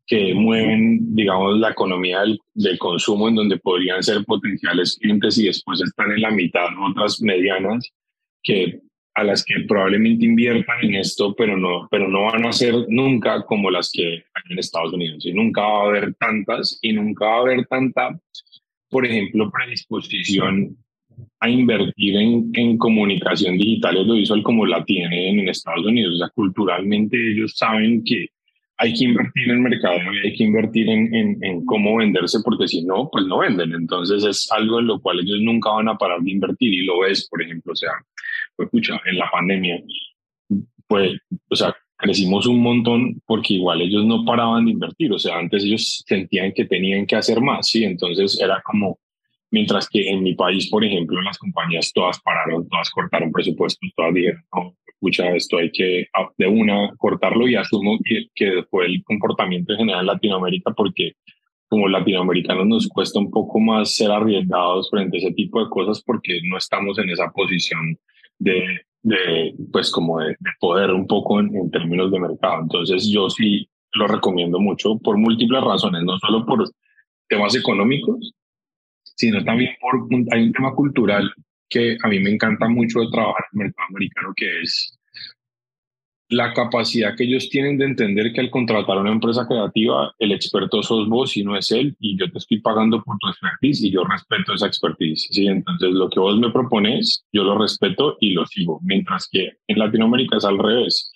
que 0.06 0.34
mueven, 0.34 1.14
digamos, 1.14 1.58
la 1.58 1.70
economía 1.70 2.22
del, 2.54 2.78
consumo 2.78 3.28
en 3.28 3.36
donde 3.36 3.58
podrían 3.58 4.02
ser 4.02 4.24
potenciales 4.24 4.98
clientes 5.00 5.38
y 5.38 5.46
después 5.46 5.80
están 5.80 6.12
en 6.12 6.20
la 6.22 6.30
mitad 6.30 6.66
otras 6.90 7.20
medianas 7.22 7.88
que 8.42 8.80
a 9.14 9.24
las 9.24 9.44
que 9.44 9.54
probablemente 9.68 10.24
inviertan 10.24 10.82
en 10.82 10.94
esto, 10.96 11.34
pero 11.34 11.56
no, 11.56 11.86
pero 11.90 12.08
no 12.08 12.24
van 12.24 12.46
a 12.46 12.52
ser 12.52 12.74
nunca 12.88 13.42
como 13.44 13.70
las 13.70 13.90
que 13.92 14.06
hay 14.06 14.42
en 14.50 14.58
Estados 14.58 14.92
Unidos. 14.92 15.24
Y 15.26 15.32
nunca 15.32 15.60
va 15.60 15.82
a 15.82 15.86
haber 15.88 16.14
tantas 16.14 16.78
y 16.80 16.92
nunca 16.92 17.26
va 17.26 17.36
a 17.36 17.40
haber 17.40 17.66
tanta, 17.66 18.18
por 18.88 19.04
ejemplo, 19.04 19.50
predisposición 19.50 20.76
a 21.40 21.50
invertir 21.50 22.16
en, 22.16 22.50
en 22.54 22.78
comunicación 22.78 23.58
digital 23.58 23.96
y 23.96 23.98
audiovisual 24.00 24.42
como 24.42 24.66
la 24.66 24.84
tienen 24.84 25.40
en 25.40 25.48
Estados 25.48 25.84
Unidos. 25.84 26.14
O 26.14 26.18
sea, 26.18 26.28
culturalmente 26.30 27.16
ellos 27.32 27.54
saben 27.56 28.02
que 28.04 28.28
hay 28.78 28.94
que 28.94 29.04
invertir 29.04 29.50
en 29.50 29.62
mercado 29.62 29.96
y 30.12 30.26
hay 30.26 30.34
que 30.34 30.44
invertir 30.44 30.88
en, 30.88 31.38
en, 31.40 31.64
cómo 31.66 31.96
venderse 31.96 32.38
porque 32.44 32.66
si 32.66 32.84
no, 32.84 33.08
pues 33.10 33.24
no 33.26 33.38
venden. 33.38 33.72
Entonces 33.74 34.24
es 34.24 34.50
algo 34.50 34.80
en 34.80 34.88
lo 34.88 35.00
cual 35.00 35.20
ellos 35.20 35.40
nunca 35.40 35.70
van 35.70 35.88
a 35.88 35.96
parar 35.96 36.20
de 36.20 36.32
invertir 36.32 36.72
y 36.72 36.84
lo 36.84 37.00
ves, 37.00 37.28
por 37.28 37.42
ejemplo, 37.42 37.72
o 37.72 37.76
sea, 37.76 37.90
pues 38.56 38.66
escucha, 38.66 39.00
en 39.06 39.18
la 39.18 39.30
pandemia, 39.30 39.82
pues, 40.88 41.12
o 41.48 41.56
sea, 41.56 41.74
crecimos 41.96 42.46
un 42.46 42.60
montón 42.60 43.22
porque 43.24 43.54
igual 43.54 43.82
ellos 43.82 44.04
no 44.04 44.24
paraban 44.24 44.64
de 44.64 44.72
invertir, 44.72 45.12
o 45.12 45.18
sea, 45.18 45.38
antes 45.38 45.64
ellos 45.64 46.02
sentían 46.06 46.52
que 46.52 46.64
tenían 46.64 47.06
que 47.06 47.16
hacer 47.16 47.40
más, 47.40 47.68
¿sí? 47.68 47.84
Entonces 47.84 48.40
era 48.40 48.60
como, 48.64 48.98
mientras 49.52 49.88
que 49.88 50.08
en 50.08 50.22
mi 50.22 50.34
país, 50.34 50.68
por 50.70 50.84
ejemplo, 50.84 51.20
las 51.22 51.38
compañías 51.38 51.92
todas 51.92 52.20
pararon, 52.20 52.68
todas 52.68 52.90
cortaron 52.90 53.30
presupuestos, 53.30 53.90
todas 53.94 54.14
dijeron, 54.14 54.42
no, 54.52 54.74
escucha, 54.86 55.36
esto 55.36 55.58
hay 55.58 55.70
que 55.70 56.06
de 56.38 56.46
una 56.48 56.90
cortarlo 56.96 57.46
y 57.46 57.54
asumo 57.54 57.98
que, 58.04 58.26
que 58.34 58.64
fue 58.70 58.86
el 58.86 59.04
comportamiento 59.04 59.72
en 59.72 59.80
general 59.80 60.00
en 60.00 60.06
Latinoamérica 60.06 60.72
porque 60.72 61.12
como 61.68 61.88
latinoamericanos 61.88 62.66
nos 62.66 62.88
cuesta 62.88 63.18
un 63.18 63.30
poco 63.30 63.58
más 63.60 63.94
ser 63.96 64.10
arriesgados 64.10 64.90
frente 64.90 65.16
a 65.16 65.20
ese 65.20 65.32
tipo 65.32 65.62
de 65.62 65.70
cosas 65.70 66.02
porque 66.02 66.40
no 66.44 66.56
estamos 66.56 66.98
en 66.98 67.10
esa 67.10 67.30
posición 67.30 67.98
de, 68.38 68.62
de 69.02 69.54
pues 69.70 69.90
como 69.90 70.20
de, 70.20 70.36
poder 70.60 70.90
un 70.90 71.06
poco 71.06 71.40
en, 71.40 71.54
en, 71.56 71.70
términos 71.70 72.10
de 72.10 72.20
mercado. 72.20 72.62
Entonces 72.62 73.10
yo 73.10 73.28
sí 73.28 73.68
lo 73.92 74.06
recomiendo 74.06 74.58
mucho 74.60 74.98
por 74.98 75.18
múltiples 75.18 75.62
razones, 75.62 76.02
no 76.04 76.18
solo 76.18 76.46
por 76.46 76.64
temas 77.28 77.54
económicos, 77.54 78.34
sino 79.22 79.44
también 79.44 79.76
por 79.80 80.08
hay 80.32 80.42
un 80.42 80.52
tema 80.52 80.74
cultural 80.74 81.32
que 81.68 81.96
a 82.02 82.08
mí 82.08 82.18
me 82.18 82.30
encanta 82.30 82.68
mucho 82.68 82.98
de 83.02 83.10
trabajar 83.12 83.44
en 83.52 83.60
el 83.60 83.66
mercado 83.66 83.86
americano, 83.90 84.32
que 84.34 84.62
es 84.62 84.98
la 86.28 86.52
capacidad 86.52 87.14
que 87.14 87.22
ellos 87.22 87.48
tienen 87.48 87.78
de 87.78 87.84
entender 87.84 88.32
que 88.32 88.40
al 88.40 88.50
contratar 88.50 88.98
una 88.98 89.12
empresa 89.12 89.46
creativa, 89.46 90.12
el 90.18 90.32
experto 90.32 90.82
sos 90.82 91.08
vos 91.08 91.36
y 91.36 91.44
no 91.44 91.56
es 91.56 91.70
él, 91.70 91.94
y 92.00 92.18
yo 92.18 92.32
te 92.32 92.38
estoy 92.38 92.60
pagando 92.60 93.00
por 93.04 93.16
tu 93.18 93.28
expertise 93.28 93.84
y 93.84 93.92
yo 93.92 94.02
respeto 94.02 94.54
esa 94.54 94.66
expertise. 94.66 95.28
¿sí? 95.30 95.46
Entonces, 95.46 95.90
lo 95.92 96.10
que 96.10 96.18
vos 96.18 96.36
me 96.36 96.50
propones, 96.50 97.24
yo 97.32 97.44
lo 97.44 97.56
respeto 97.56 98.16
y 98.18 98.32
lo 98.32 98.44
sigo. 98.46 98.80
Mientras 98.82 99.28
que 99.30 99.52
en 99.68 99.78
Latinoamérica 99.78 100.38
es 100.38 100.44
al 100.44 100.58
revés 100.58 101.12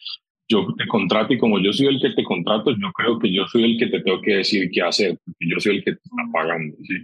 yo 0.48 0.66
te 0.76 0.86
contrato 0.86 1.32
y 1.34 1.38
como 1.38 1.58
yo 1.58 1.72
soy 1.72 1.86
el 1.86 2.00
que 2.00 2.10
te 2.10 2.22
contrato, 2.22 2.70
yo 2.70 2.92
creo 2.92 3.18
que 3.18 3.32
yo 3.32 3.46
soy 3.48 3.64
el 3.64 3.78
que 3.78 3.86
te 3.86 4.00
tengo 4.00 4.20
que 4.20 4.36
decir 4.36 4.70
qué 4.72 4.82
hacer, 4.82 5.18
porque 5.24 5.46
yo 5.48 5.58
soy 5.58 5.76
el 5.76 5.84
que 5.84 5.92
te 5.92 6.00
está 6.02 6.22
pagando. 6.32 6.76
¿sí? 6.82 6.94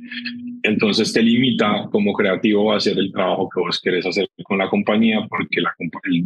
Entonces 0.63 1.13
te 1.13 1.23
limita 1.23 1.89
como 1.91 2.13
creativo 2.13 2.73
a 2.73 2.77
hacer 2.77 2.97
el 2.99 3.11
trabajo 3.13 3.49
que 3.53 3.61
vos 3.61 3.81
querés 3.81 4.07
hacer 4.07 4.29
con 4.45 4.59
la 4.59 4.69
compañía, 4.69 5.27
porque 5.29 5.61
la, 5.61 5.75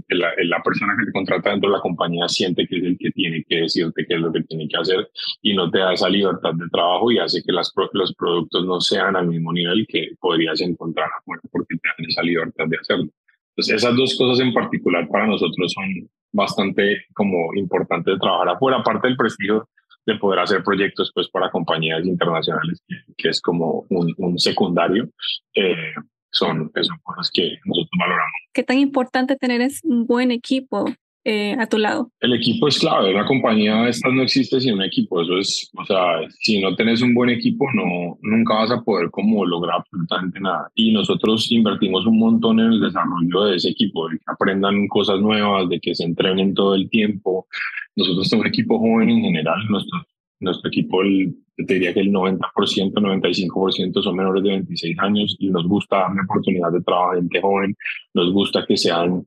la, 0.08 0.32
la, 0.44 0.62
persona 0.62 0.94
que 0.98 1.06
te 1.06 1.12
contrata 1.12 1.50
dentro 1.50 1.70
de 1.70 1.76
la 1.76 1.82
compañía 1.82 2.28
siente 2.28 2.66
que 2.66 2.76
es 2.76 2.84
el 2.84 2.98
que 2.98 3.10
tiene 3.12 3.44
que 3.48 3.60
decirte 3.62 4.04
qué 4.06 4.14
es 4.14 4.20
lo 4.20 4.32
que 4.32 4.42
tiene 4.42 4.68
que 4.68 4.76
hacer 4.76 5.08
y 5.42 5.54
no 5.54 5.70
te 5.70 5.78
da 5.78 5.94
esa 5.94 6.08
libertad 6.08 6.52
de 6.54 6.68
trabajo 6.68 7.10
y 7.10 7.18
hace 7.18 7.42
que 7.42 7.52
las, 7.52 7.72
los 7.92 8.14
productos 8.14 8.66
no 8.66 8.80
sean 8.80 9.16
al 9.16 9.28
mismo 9.28 9.52
nivel 9.52 9.86
que 9.88 10.10
podrías 10.20 10.60
encontrar 10.60 11.08
afuera, 11.18 11.42
porque 11.50 11.76
te 11.76 11.88
dan 11.88 12.08
esa 12.10 12.22
libertad 12.22 12.66
de 12.68 12.76
hacerlo. 12.76 13.10
Entonces, 13.56 13.76
esas 13.76 13.96
dos 13.96 14.14
cosas 14.18 14.44
en 14.44 14.52
particular 14.52 15.08
para 15.08 15.26
nosotros 15.26 15.72
son 15.72 16.10
bastante 16.32 17.06
como 17.14 17.54
importantes 17.54 18.14
de 18.14 18.20
trabajar 18.20 18.50
afuera, 18.50 18.78
aparte 18.78 19.08
del 19.08 19.16
prestigio 19.16 19.68
de 20.04 20.16
poder 20.16 20.40
hacer 20.40 20.62
proyectos 20.62 21.10
pues 21.14 21.28
para 21.28 21.50
compañías 21.50 22.04
internacionales, 22.04 22.80
que, 23.16 23.28
es 23.28 23.40
como 23.40 23.86
un, 23.88 24.14
un 24.18 24.38
secundario, 24.38 25.08
eh, 25.54 25.94
son, 26.30 26.70
son 26.80 26.98
cosas 27.02 27.30
que 27.32 27.56
nosotros 27.64 27.90
valoramos. 27.98 28.32
¿Qué 28.52 28.62
tan 28.62 28.78
importante 28.78 29.36
tener 29.36 29.68
un 29.84 30.06
buen 30.06 30.30
equipo 30.30 30.84
eh, 31.28 31.56
a 31.58 31.66
tu 31.66 31.76
lado? 31.76 32.12
El 32.20 32.34
equipo 32.34 32.68
es 32.68 32.78
clave. 32.78 33.12
Una 33.12 33.26
compañía 33.26 33.88
esta 33.88 34.08
no 34.10 34.22
existe 34.22 34.60
sin 34.60 34.74
un 34.74 34.82
equipo. 34.82 35.20
Eso 35.20 35.38
es, 35.38 35.68
o 35.76 35.84
sea, 35.84 36.20
si 36.38 36.60
no 36.60 36.76
tenés 36.76 37.02
un 37.02 37.14
buen 37.14 37.30
equipo, 37.30 37.66
no, 37.74 38.16
nunca 38.22 38.54
vas 38.54 38.70
a 38.70 38.80
poder 38.82 39.10
como 39.10 39.44
lograr 39.44 39.80
absolutamente 39.80 40.38
nada. 40.38 40.70
Y 40.76 40.92
nosotros 40.92 41.50
invertimos 41.50 42.06
un 42.06 42.20
montón 42.20 42.60
en 42.60 42.74
el 42.74 42.80
desarrollo 42.80 43.46
de 43.46 43.56
ese 43.56 43.70
equipo, 43.70 44.08
de 44.08 44.18
que 44.18 44.24
aprendan 44.28 44.86
cosas 44.86 45.20
nuevas, 45.20 45.68
de 45.68 45.80
que 45.80 45.96
se 45.96 46.04
entrenen 46.04 46.54
todo 46.54 46.76
el 46.76 46.88
tiempo. 46.88 47.48
Nosotros 47.96 48.28
somos 48.28 48.44
un 48.44 48.48
equipo 48.48 48.78
joven 48.78 49.10
en 49.10 49.22
general. 49.22 49.66
Nuestro, 49.68 50.06
nuestro 50.38 50.68
equipo, 50.68 51.02
el, 51.02 51.34
te 51.56 51.74
diría 51.74 51.92
que 51.92 52.00
el 52.00 52.12
90%, 52.12 52.38
95% 52.52 54.00
son 54.00 54.16
menores 54.16 54.44
de 54.44 54.50
26 54.50 54.96
años 55.00 55.36
y 55.40 55.48
nos 55.48 55.66
gusta 55.66 56.02
darle 56.02 56.20
oportunidad 56.22 56.70
de 56.70 56.82
trabajo 56.82 57.12
a 57.12 57.16
gente 57.16 57.40
joven. 57.40 57.74
Nos 58.14 58.32
gusta 58.32 58.64
que 58.64 58.76
sean 58.76 59.24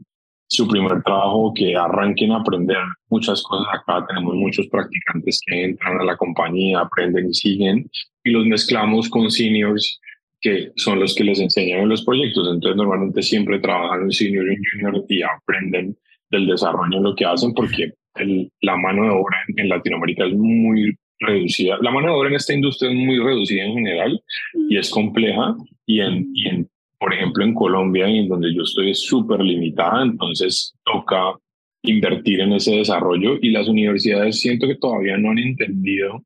su 0.49 0.67
primer 0.67 1.01
trabajo, 1.03 1.53
que 1.55 1.75
arranquen 1.75 2.31
a 2.31 2.37
aprender 2.37 2.77
muchas 3.09 3.41
cosas. 3.43 3.67
Acá 3.71 4.05
tenemos 4.07 4.35
muchos 4.35 4.67
practicantes 4.67 5.41
que 5.45 5.63
entran 5.63 6.01
a 6.01 6.03
la 6.03 6.17
compañía, 6.17 6.79
aprenden 6.79 7.29
y 7.29 7.33
siguen, 7.33 7.89
y 8.23 8.31
los 8.31 8.45
mezclamos 8.45 9.09
con 9.09 9.29
seniors 9.29 9.99
que 10.41 10.71
son 10.77 10.99
los 10.99 11.13
que 11.15 11.23
les 11.23 11.39
enseñan 11.39 11.81
en 11.81 11.89
los 11.89 12.03
proyectos. 12.03 12.47
Entonces, 12.51 12.77
normalmente 12.77 13.21
siempre 13.21 13.59
trabajan 13.59 14.03
en 14.03 14.11
senior 14.11 14.45
y 14.51 14.57
junior 14.71 15.05
y 15.07 15.21
aprenden 15.21 15.97
del 16.31 16.47
desarrollo 16.47 16.97
en 16.97 17.03
lo 17.03 17.15
que 17.15 17.25
hacen 17.25 17.53
porque 17.53 17.93
el, 18.15 18.51
la 18.61 18.77
mano 18.77 19.03
de 19.03 19.09
obra 19.09 19.37
en, 19.55 19.69
Latinoamérica 19.69 20.25
es 20.25 20.33
muy 20.33 20.95
reducida. 21.19 21.77
La 21.81 21.91
mano 21.91 22.07
de 22.07 22.13
obra 22.13 22.29
en 22.29 22.35
esta 22.35 22.53
industria 22.53 22.89
es 22.89 22.97
muy 22.97 23.19
reducida 23.19 23.63
en 23.63 23.73
general 23.73 24.21
y 24.69 24.77
es 24.77 24.89
compleja 24.89 25.55
y 25.85 25.99
en, 25.99 26.31
y 26.33 26.47
en 26.47 26.69
por 26.99 27.13
ejemplo, 27.13 27.43
en 27.43 27.53
Colombia, 27.53 28.07
en 28.07 28.27
donde 28.27 28.53
yo 28.53 28.63
estoy 28.63 28.93
súper 28.93 29.39
limitada, 29.39 30.03
entonces 30.03 30.75
toca 30.83 31.33
invertir 31.81 32.41
en 32.41 32.53
ese 32.53 32.75
desarrollo 32.75 33.37
y 33.41 33.51
las 33.51 33.69
universidades 33.69 34.41
siento 34.41 34.67
que 34.67 34.75
todavía 34.75 35.17
no 35.17 35.31
han 35.31 35.39
entendido 35.39 36.23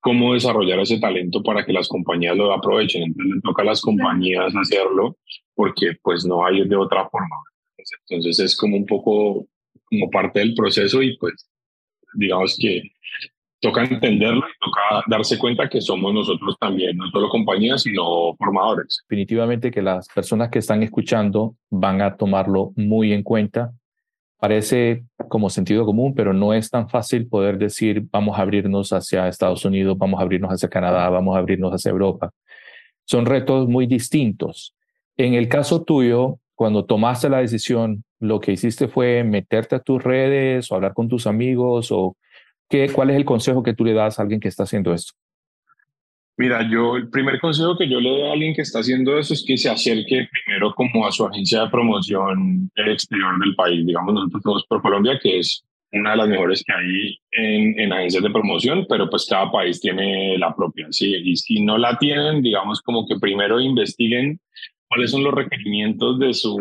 cómo 0.00 0.34
desarrollar 0.34 0.78
ese 0.78 1.00
talento 1.00 1.42
para 1.42 1.66
que 1.66 1.72
las 1.72 1.88
compañías 1.88 2.36
lo 2.36 2.52
aprovechen. 2.52 3.02
Entonces 3.02 3.42
toca 3.42 3.62
a 3.62 3.66
las 3.66 3.80
compañías 3.80 4.54
hacerlo 4.54 5.16
porque 5.54 5.94
pues 6.02 6.24
no 6.24 6.46
hay 6.46 6.66
de 6.66 6.76
otra 6.76 7.08
forma. 7.08 7.36
Entonces 8.08 8.38
es 8.38 8.56
como 8.56 8.76
un 8.76 8.86
poco 8.86 9.46
como 9.84 10.10
parte 10.10 10.38
del 10.38 10.54
proceso 10.54 11.02
y 11.02 11.16
pues 11.16 11.48
digamos 12.14 12.56
que 12.60 12.82
toca 13.60 13.84
entenderlo 13.84 14.40
y 14.40 14.64
toca 14.64 15.04
darse 15.08 15.38
cuenta 15.38 15.68
que 15.68 15.80
somos 15.80 16.14
nosotros 16.14 16.56
también, 16.60 16.96
no 16.96 17.08
solo 17.10 17.28
compañías, 17.28 17.82
sino 17.82 18.34
formadores. 18.36 19.04
Definitivamente 19.08 19.70
que 19.70 19.82
las 19.82 20.08
personas 20.08 20.50
que 20.50 20.60
están 20.60 20.82
escuchando 20.82 21.56
van 21.70 22.00
a 22.00 22.16
tomarlo 22.16 22.72
muy 22.76 23.12
en 23.12 23.22
cuenta. 23.22 23.72
Parece 24.38 25.04
como 25.28 25.50
sentido 25.50 25.84
común, 25.84 26.14
pero 26.14 26.32
no 26.32 26.54
es 26.54 26.70
tan 26.70 26.88
fácil 26.88 27.26
poder 27.26 27.58
decir 27.58 28.06
vamos 28.12 28.38
a 28.38 28.42
abrirnos 28.42 28.92
hacia 28.92 29.26
Estados 29.26 29.64
Unidos, 29.64 29.98
vamos 29.98 30.20
a 30.20 30.22
abrirnos 30.22 30.50
hacia 30.52 30.68
Canadá, 30.68 31.08
vamos 31.10 31.34
a 31.34 31.40
abrirnos 31.40 31.72
hacia 31.72 31.90
Europa. 31.90 32.30
Son 33.04 33.26
retos 33.26 33.68
muy 33.68 33.86
distintos. 33.86 34.76
En 35.16 35.34
el 35.34 35.48
caso 35.48 35.82
tuyo, 35.82 36.38
cuando 36.54 36.84
tomaste 36.84 37.28
la 37.28 37.38
decisión, 37.38 38.04
lo 38.20 38.38
que 38.38 38.52
hiciste 38.52 38.86
fue 38.86 39.24
meterte 39.24 39.74
a 39.74 39.80
tus 39.80 40.02
redes 40.02 40.70
o 40.70 40.76
hablar 40.76 40.94
con 40.94 41.08
tus 41.08 41.26
amigos 41.26 41.90
o 41.90 42.16
¿Qué, 42.68 42.90
¿Cuál 42.92 43.10
es 43.10 43.16
el 43.16 43.24
consejo 43.24 43.62
que 43.62 43.74
tú 43.74 43.84
le 43.84 43.94
das 43.94 44.18
a 44.18 44.22
alguien 44.22 44.40
que 44.40 44.48
está 44.48 44.64
haciendo 44.64 44.92
esto? 44.92 45.14
Mira, 46.36 46.68
yo 46.70 46.96
el 46.96 47.08
primer 47.08 47.40
consejo 47.40 47.76
que 47.76 47.88
yo 47.88 47.98
le 47.98 48.10
doy 48.10 48.28
a 48.28 48.32
alguien 48.32 48.54
que 48.54 48.62
está 48.62 48.78
haciendo 48.78 49.18
eso 49.18 49.34
es 49.34 49.44
que 49.44 49.56
se 49.56 49.68
acerque 49.68 50.28
primero 50.44 50.72
como 50.72 51.04
a 51.04 51.10
su 51.10 51.26
agencia 51.26 51.62
de 51.62 51.70
promoción 51.70 52.70
exterior 52.76 53.40
del 53.40 53.56
país. 53.56 53.84
Digamos, 53.84 54.14
nosotros 54.14 54.42
somos 54.44 54.66
por 54.66 54.80
Colombia, 54.80 55.18
que 55.20 55.40
es 55.40 55.64
una 55.90 56.12
de 56.12 56.16
las 56.18 56.28
mejores 56.28 56.62
que 56.64 56.72
hay 56.72 57.18
en, 57.32 57.80
en, 57.80 57.92
agencias 57.92 58.22
de 58.22 58.30
promoción, 58.30 58.86
pero 58.88 59.10
pues 59.10 59.26
cada 59.28 59.50
país 59.50 59.80
tiene 59.80 60.38
la 60.38 60.54
propia, 60.54 60.86
¿sí? 60.90 61.12
Y 61.24 61.36
si 61.36 61.60
no 61.64 61.76
la 61.76 61.98
tienen, 61.98 62.40
digamos 62.40 62.82
como 62.82 63.04
que 63.08 63.18
primero 63.18 63.60
investiguen 63.60 64.38
cuáles 64.88 65.10
son 65.10 65.22
los 65.22 65.34
requerimientos 65.34 66.18
de 66.18 66.32
su 66.34 66.56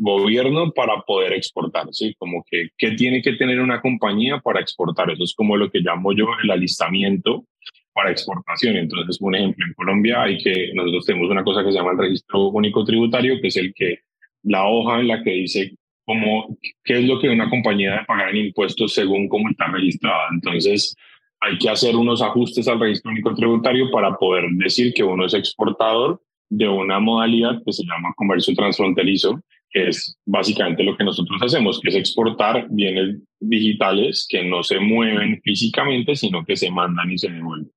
gobierno 0.00 0.72
para 0.72 1.00
poder 1.02 1.32
exportar, 1.32 1.86
¿sí? 1.92 2.14
Como 2.18 2.44
que, 2.48 2.68
¿qué 2.76 2.92
tiene 2.92 3.22
que 3.22 3.32
tener 3.32 3.60
una 3.60 3.80
compañía 3.80 4.38
para 4.40 4.60
exportar? 4.60 5.10
Eso 5.10 5.24
es 5.24 5.34
como 5.34 5.56
lo 5.56 5.70
que 5.70 5.80
llamo 5.80 6.12
yo 6.12 6.26
el 6.42 6.50
alistamiento 6.50 7.46
para 7.94 8.10
exportación. 8.10 8.76
Entonces, 8.76 9.18
un 9.20 9.34
ejemplo, 9.34 9.64
en 9.66 9.74
Colombia 9.74 10.22
hay 10.22 10.38
que, 10.38 10.72
nosotros 10.74 11.06
tenemos 11.06 11.30
una 11.30 11.44
cosa 11.44 11.64
que 11.64 11.72
se 11.72 11.78
llama 11.78 11.92
el 11.92 11.98
registro 11.98 12.48
único 12.48 12.84
tributario, 12.84 13.40
que 13.40 13.48
es 13.48 13.56
el 13.56 13.72
que, 13.74 14.00
la 14.44 14.66
hoja 14.66 15.00
en 15.00 15.08
la 15.08 15.22
que 15.22 15.30
dice 15.30 15.76
cómo, 16.04 16.58
qué 16.84 16.98
es 16.98 17.04
lo 17.04 17.20
que 17.20 17.28
una 17.28 17.48
compañía 17.48 17.92
debe 17.92 18.04
pagar 18.06 18.30
en 18.30 18.46
impuestos 18.46 18.92
según 18.92 19.28
cómo 19.28 19.48
está 19.48 19.68
registrada. 19.68 20.28
Entonces, 20.32 20.96
hay 21.40 21.58
que 21.58 21.68
hacer 21.68 21.96
unos 21.96 22.22
ajustes 22.22 22.68
al 22.68 22.80
registro 22.80 23.12
único 23.12 23.34
tributario 23.34 23.90
para 23.90 24.16
poder 24.16 24.44
decir 24.52 24.92
que 24.94 25.04
uno 25.04 25.26
es 25.26 25.34
exportador 25.34 26.20
de 26.52 26.68
una 26.68 27.00
modalidad 27.00 27.62
que 27.64 27.72
se 27.72 27.82
llama 27.84 28.12
comercio 28.14 28.54
transfronterizo, 28.54 29.40
que 29.70 29.88
es 29.88 30.18
básicamente 30.26 30.82
lo 30.82 30.94
que 30.96 31.04
nosotros 31.04 31.40
hacemos, 31.42 31.80
que 31.80 31.88
es 31.88 31.94
exportar 31.94 32.66
bienes 32.68 33.22
digitales 33.40 34.26
que 34.28 34.44
no 34.44 34.62
se 34.62 34.78
mueven 34.78 35.40
físicamente, 35.42 36.14
sino 36.14 36.44
que 36.44 36.56
se 36.56 36.70
mandan 36.70 37.10
y 37.10 37.16
se 37.16 37.30
devuelven. 37.30 37.70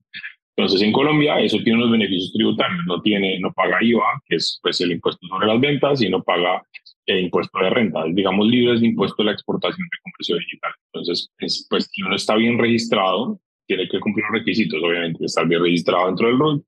Entonces, 0.58 0.82
en 0.82 0.92
Colombia 0.92 1.40
eso 1.40 1.58
tiene 1.64 1.80
unos 1.80 1.92
beneficios 1.92 2.34
tributarios, 2.34 2.82
no 2.86 3.02
tiene, 3.02 3.40
no 3.40 3.54
paga 3.54 3.82
IVA, 3.82 4.22
que 4.26 4.36
es 4.36 4.60
pues 4.62 4.82
el 4.82 4.92
impuesto 4.92 5.26
sobre 5.28 5.48
las 5.48 5.60
ventas, 5.62 6.02
y 6.02 6.10
no 6.10 6.22
paga 6.22 6.62
el 7.06 7.20
impuesto 7.22 7.58
de 7.60 7.70
renta, 7.70 8.04
digamos 8.12 8.48
libres 8.48 8.82
de 8.82 8.88
impuesto 8.88 9.24
de 9.24 9.28
la 9.28 9.32
exportación 9.32 9.88
de 9.90 9.98
comercio 10.04 10.36
digital. 10.38 10.72
Entonces, 10.92 11.32
pues 11.70 11.90
si 11.92 12.02
uno 12.02 12.16
está 12.16 12.36
bien 12.36 12.58
registrado, 12.58 13.40
tiene 13.68 13.88
que 13.88 14.00
cumplir 14.00 14.26
los 14.26 14.40
requisitos, 14.40 14.82
obviamente, 14.84 15.24
estar 15.24 15.48
bien 15.48 15.62
registrado 15.62 16.08
dentro 16.08 16.28
del 16.28 16.40
ROL, 16.40 16.66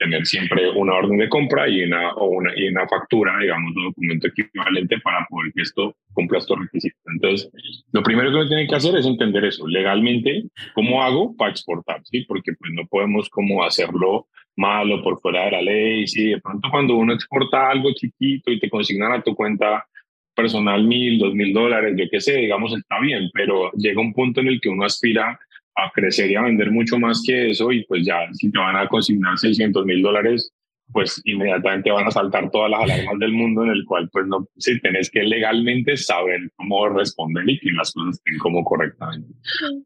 tener 0.00 0.24
siempre 0.24 0.70
una 0.70 0.94
orden 0.94 1.18
de 1.18 1.28
compra 1.28 1.68
y 1.68 1.82
una, 1.82 2.14
o 2.14 2.30
una, 2.30 2.52
y 2.56 2.68
una 2.68 2.88
factura, 2.88 3.38
digamos, 3.38 3.76
un 3.76 3.84
documento 3.84 4.28
equivalente 4.28 4.98
para 5.00 5.26
poder 5.28 5.52
que 5.52 5.62
esto 5.62 5.94
cumpla 6.14 6.38
estos 6.38 6.58
requisitos. 6.58 7.00
Entonces, 7.06 7.84
lo 7.92 8.02
primero 8.02 8.30
que 8.30 8.36
uno 8.36 8.48
tiene 8.48 8.66
que 8.66 8.74
hacer 8.74 8.96
es 8.96 9.06
entender 9.06 9.44
eso, 9.44 9.68
legalmente, 9.68 10.44
cómo 10.74 11.02
hago 11.02 11.36
para 11.36 11.50
exportar, 11.50 12.00
¿sí? 12.04 12.24
Porque 12.26 12.54
pues 12.58 12.72
no 12.72 12.86
podemos 12.86 13.28
como 13.28 13.62
hacerlo 13.62 14.26
malo 14.56 15.02
por 15.02 15.20
fuera 15.20 15.44
de 15.44 15.50
la 15.50 15.62
ley, 15.62 16.06
sí, 16.06 16.30
de 16.30 16.40
pronto 16.40 16.70
cuando 16.70 16.96
uno 16.96 17.12
exporta 17.12 17.70
algo 17.70 17.92
chiquito 17.92 18.50
y 18.50 18.58
te 18.58 18.70
consignan 18.70 19.12
a 19.12 19.22
tu 19.22 19.34
cuenta 19.34 19.86
personal 20.34 20.82
mil, 20.84 21.18
dos 21.18 21.34
mil 21.34 21.52
dólares, 21.52 21.94
yo 21.98 22.06
qué 22.10 22.20
sé, 22.20 22.38
digamos, 22.38 22.74
está 22.74 22.98
bien, 23.00 23.28
pero 23.34 23.70
llega 23.72 24.00
un 24.00 24.14
punto 24.14 24.40
en 24.40 24.48
el 24.48 24.60
que 24.62 24.70
uno 24.70 24.86
aspira 24.86 25.38
a 25.84 25.90
crecer 25.92 26.30
y 26.30 26.36
a 26.36 26.42
vender 26.42 26.70
mucho 26.70 26.98
más 26.98 27.22
que 27.26 27.50
eso 27.50 27.72
y 27.72 27.84
pues 27.84 28.04
ya 28.04 28.28
si 28.32 28.50
te 28.50 28.58
van 28.58 28.76
a 28.76 28.88
consignar 28.88 29.38
600 29.38 29.84
mil 29.84 30.02
dólares, 30.02 30.52
pues 30.92 31.20
inmediatamente 31.24 31.90
van 31.90 32.06
a 32.06 32.10
saltar 32.10 32.50
todas 32.50 32.70
las 32.70 32.82
alarmas 32.82 33.18
del 33.18 33.32
mundo 33.32 33.64
en 33.64 33.70
el 33.70 33.84
cual 33.84 34.08
pues 34.10 34.26
no, 34.26 34.46
si 34.56 34.80
tenés 34.80 35.10
que 35.10 35.22
legalmente 35.22 35.96
saber 35.96 36.40
cómo 36.56 36.88
responder 36.88 37.48
y 37.48 37.58
que 37.58 37.70
las 37.72 37.92
cosas 37.92 38.16
estén 38.16 38.38
como 38.38 38.64
correctamente. 38.64 39.32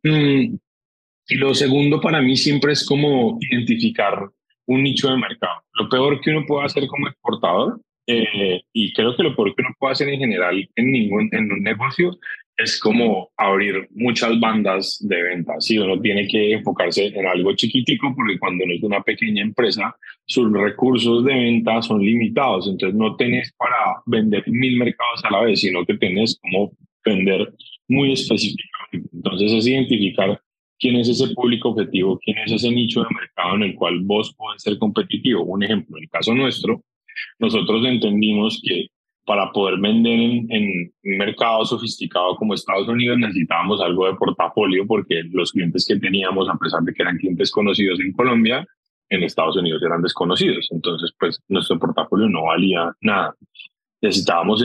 Mm, 0.03 0.57
y 1.29 1.35
lo 1.37 1.55
segundo 1.55 2.01
para 2.01 2.21
mí 2.21 2.37
siempre 2.37 2.73
es 2.73 2.85
como 2.87 3.39
identificar 3.41 4.29
un 4.67 4.83
nicho 4.83 5.11
de 5.11 5.17
mercado. 5.17 5.63
Lo 5.75 5.89
peor 5.89 6.21
que 6.21 6.31
uno 6.31 6.45
puede 6.47 6.67
hacer 6.67 6.87
como 6.87 7.09
exportador, 7.09 7.81
eh, 8.07 8.63
y 8.73 8.93
creo 8.93 9.17
que 9.17 9.23
lo 9.23 9.35
peor 9.35 9.55
que 9.55 9.63
uno 9.63 9.75
puede 9.79 9.93
hacer 9.93 10.09
en 10.09 10.21
general 10.21 10.69
en, 10.77 10.93
ningún, 10.93 11.29
en 11.33 11.51
un 11.51 11.63
negocio, 11.63 12.19
es 12.57 12.79
como 12.79 13.31
abrir 13.37 13.89
muchas 13.95 14.39
bandas 14.39 14.99
de 15.01 15.23
ventas. 15.23 15.65
Si 15.65 15.79
uno 15.79 16.01
tiene 16.01 16.27
que 16.29 16.53
enfocarse 16.53 17.07
en 17.07 17.27
algo 17.27 17.55
chiquitico, 17.55 18.15
porque 18.15 18.39
cuando 18.39 18.65
uno 18.65 18.75
es 18.75 18.83
una 18.83 19.03
pequeña 19.03 19.43
empresa, 19.43 19.95
sus 20.27 20.53
recursos 20.53 21.25
de 21.25 21.35
venta 21.35 21.83
son 21.83 22.01
limitados. 22.01 22.69
Entonces 22.69 22.97
no 22.97 23.17
tenés 23.17 23.53
para 23.59 24.03
vender 24.07 24.45
mil 24.47 24.77
mercados 24.79 25.25
a 25.25 25.31
la 25.31 25.43
vez, 25.43 25.61
sino 25.61 25.85
que 25.85 25.95
tenés 25.95 26.39
como 26.41 26.73
vender 27.05 27.53
muy 27.89 28.13
específicamente. 28.13 29.11
Entonces 29.13 29.53
es 29.53 29.67
identificar 29.67 30.41
quién 30.79 30.97
es 30.97 31.09
ese 31.09 31.35
público 31.35 31.71
objetivo, 31.71 32.19
quién 32.25 32.39
es 32.39 32.53
ese 32.53 32.71
nicho 32.71 33.01
de 33.01 33.09
mercado 33.15 33.57
en 33.57 33.63
el 33.65 33.75
cual 33.75 34.01
vos 34.03 34.33
podés 34.35 34.63
ser 34.63 34.79
competitivo. 34.79 35.43
Un 35.43 35.65
ejemplo, 35.65 35.97
en 35.97 36.05
el 36.05 36.11
caso 36.11 36.35
nuestro, 36.35 36.83
nosotros 37.39 37.85
entendimos 37.87 38.63
que 38.65 38.89
para 39.25 39.51
poder 39.53 39.81
vender 39.81 40.21
en, 40.21 40.93
un 41.05 41.17
mercado 41.17 41.65
sofisticado 41.65 42.37
como 42.37 42.55
Estados 42.55 42.89
Unidos 42.89 43.19
necesitábamos 43.19 43.81
algo 43.81 44.07
de 44.07 44.15
portafolio 44.15 44.87
porque 44.87 45.23
los 45.33 45.53
clientes 45.53 45.87
que 45.87 45.97
teníamos, 45.97 46.49
a 46.49 46.57
pesar 46.57 46.83
de 46.83 46.93
que 46.93 47.03
eran 47.03 47.17
clientes 47.17 47.51
conocidos 47.51 48.01
en 48.01 48.13
Colombia, 48.13 48.67
en 49.11 49.23
Estados 49.23 49.57
Unidos 49.57 49.83
eran 49.83 50.03
desconocidos. 50.03 50.69
Entonces, 50.71 51.13
pues 51.19 51.41
nuestro 51.49 51.79
portafolio 51.79 52.29
no 52.29 52.45
valía 52.45 52.93
nada. 53.01 53.35
Necesitábamos 54.03 54.63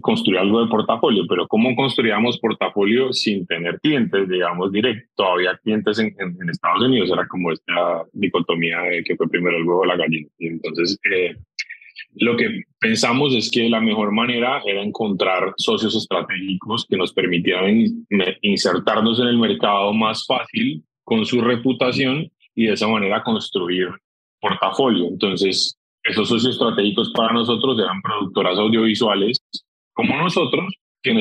construir 0.00 0.38
algo 0.38 0.60
de 0.60 0.70
portafolio, 0.70 1.24
pero 1.28 1.48
¿cómo 1.48 1.74
construíamos 1.74 2.38
portafolio 2.38 3.12
sin 3.12 3.44
tener 3.46 3.80
clientes, 3.80 4.28
digamos, 4.28 4.70
directo? 4.70 5.08
Todavía 5.16 5.58
clientes 5.60 5.98
en, 5.98 6.14
Estados 6.48 6.82
Unidos 6.82 7.10
era 7.12 7.26
como 7.26 7.50
esta 7.50 8.04
dicotomía 8.12 8.78
de 8.82 9.02
que 9.02 9.16
fue 9.16 9.28
primero 9.28 9.56
el 9.56 9.64
huevo 9.64 9.80
o 9.80 9.84
la 9.84 9.96
gallina. 9.96 10.28
Y 10.38 10.46
entonces, 10.48 10.96
eh, 11.10 11.34
lo 12.18 12.36
que 12.36 12.62
pensamos 12.80 13.34
es 13.34 13.50
que 13.50 13.68
la 13.68 13.80
mejor 13.80 14.12
manera 14.12 14.62
era 14.64 14.82
encontrar 14.82 15.52
socios 15.56 15.94
estratégicos 15.94 16.86
que 16.88 16.96
nos 16.96 17.12
permitieran 17.12 18.06
insertarnos 18.42 19.20
en 19.20 19.28
el 19.28 19.38
mercado 19.38 19.92
más 19.92 20.24
fácil 20.26 20.82
con 21.04 21.24
su 21.24 21.40
reputación 21.40 22.30
y 22.54 22.66
de 22.66 22.72
esa 22.72 22.88
manera 22.88 23.22
construir 23.22 23.88
portafolio. 24.40 25.08
Entonces, 25.08 25.76
esos 26.02 26.28
socios 26.28 26.54
estratégicos 26.54 27.12
para 27.14 27.32
nosotros 27.32 27.78
eran 27.78 28.00
productoras 28.00 28.58
audiovisuales 28.58 29.38
como 29.92 30.16
nosotros, 30.16 30.72
que, 31.02 31.14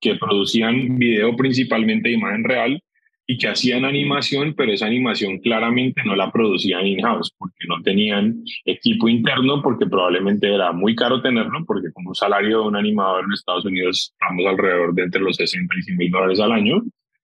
que 0.00 0.14
producían 0.16 0.98
video 0.98 1.34
principalmente 1.36 2.08
de 2.08 2.14
imagen 2.16 2.44
real 2.44 2.82
y 3.30 3.38
que 3.38 3.46
hacían 3.46 3.84
animación, 3.84 4.54
pero 4.56 4.72
esa 4.72 4.86
animación 4.86 5.38
claramente 5.38 6.02
no 6.04 6.16
la 6.16 6.32
producían 6.32 6.84
in-house 6.84 7.32
porque 7.38 7.64
no 7.68 7.80
tenían 7.80 8.42
equipo 8.64 9.08
interno, 9.08 9.62
porque 9.62 9.86
probablemente 9.86 10.52
era 10.52 10.72
muy 10.72 10.96
caro 10.96 11.22
tenerlo, 11.22 11.64
porque 11.64 11.92
como 11.92 12.08
un 12.08 12.14
salario 12.16 12.62
de 12.62 12.66
un 12.66 12.74
animador 12.74 13.24
en 13.24 13.32
Estados 13.32 13.64
Unidos 13.64 14.12
estamos 14.12 14.44
alrededor 14.46 14.94
de 14.96 15.04
entre 15.04 15.20
los 15.20 15.36
60 15.36 15.72
y 15.78 15.82
100 15.82 15.96
mil 15.96 16.10
dólares 16.10 16.40
al 16.40 16.50
año. 16.50 16.82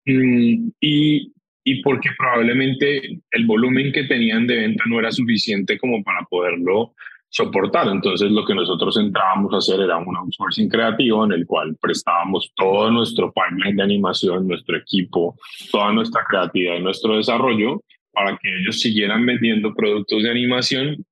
Mm, 0.07 0.71
y, 0.79 1.31
y 1.65 1.81
porque 1.83 2.09
probablemente 2.17 3.19
el 3.29 3.45
volumen 3.45 3.91
que 3.91 4.05
tenían 4.05 4.47
de 4.47 4.55
venta 4.55 4.83
no 4.87 4.97
era 4.97 5.11
suficiente 5.11 5.77
como 5.77 6.03
para 6.03 6.25
poderlo 6.27 6.95
soportar. 7.31 7.87
Entonces 7.87 8.29
lo 8.29 8.45
que 8.45 8.53
nosotros 8.53 8.97
entrábamos 8.97 9.53
a 9.53 9.57
hacer 9.57 9.79
era 9.79 9.97
un 9.97 10.15
outsourcing 10.15 10.69
creativo 10.69 11.25
en 11.25 11.31
el 11.31 11.47
cual 11.47 11.75
prestábamos 11.81 12.51
todo 12.55 12.91
nuestro 12.91 13.33
pipeline 13.33 13.77
de 13.77 13.83
animación, 13.83 14.47
nuestro 14.47 14.77
equipo, 14.77 15.35
toda 15.71 15.91
nuestra 15.93 16.23
creatividad 16.27 16.75
y 16.75 16.83
nuestro 16.83 17.15
desarrollo 17.15 17.81
para 18.11 18.37
que 18.37 18.49
ellos 18.59 18.79
siguieran 18.79 19.25
vendiendo 19.25 19.73
productos 19.73 20.21
de 20.23 20.29
animación 20.29 21.05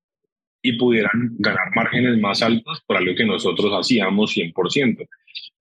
y 0.61 0.73
pudieran 0.73 1.35
ganar 1.39 1.73
márgenes 1.73 2.19
más 2.19 2.41
altos 2.43 2.81
por 2.85 2.97
algo 2.97 3.15
que 3.15 3.25
nosotros 3.25 3.71
hacíamos 3.71 4.35
100%. 4.35 5.07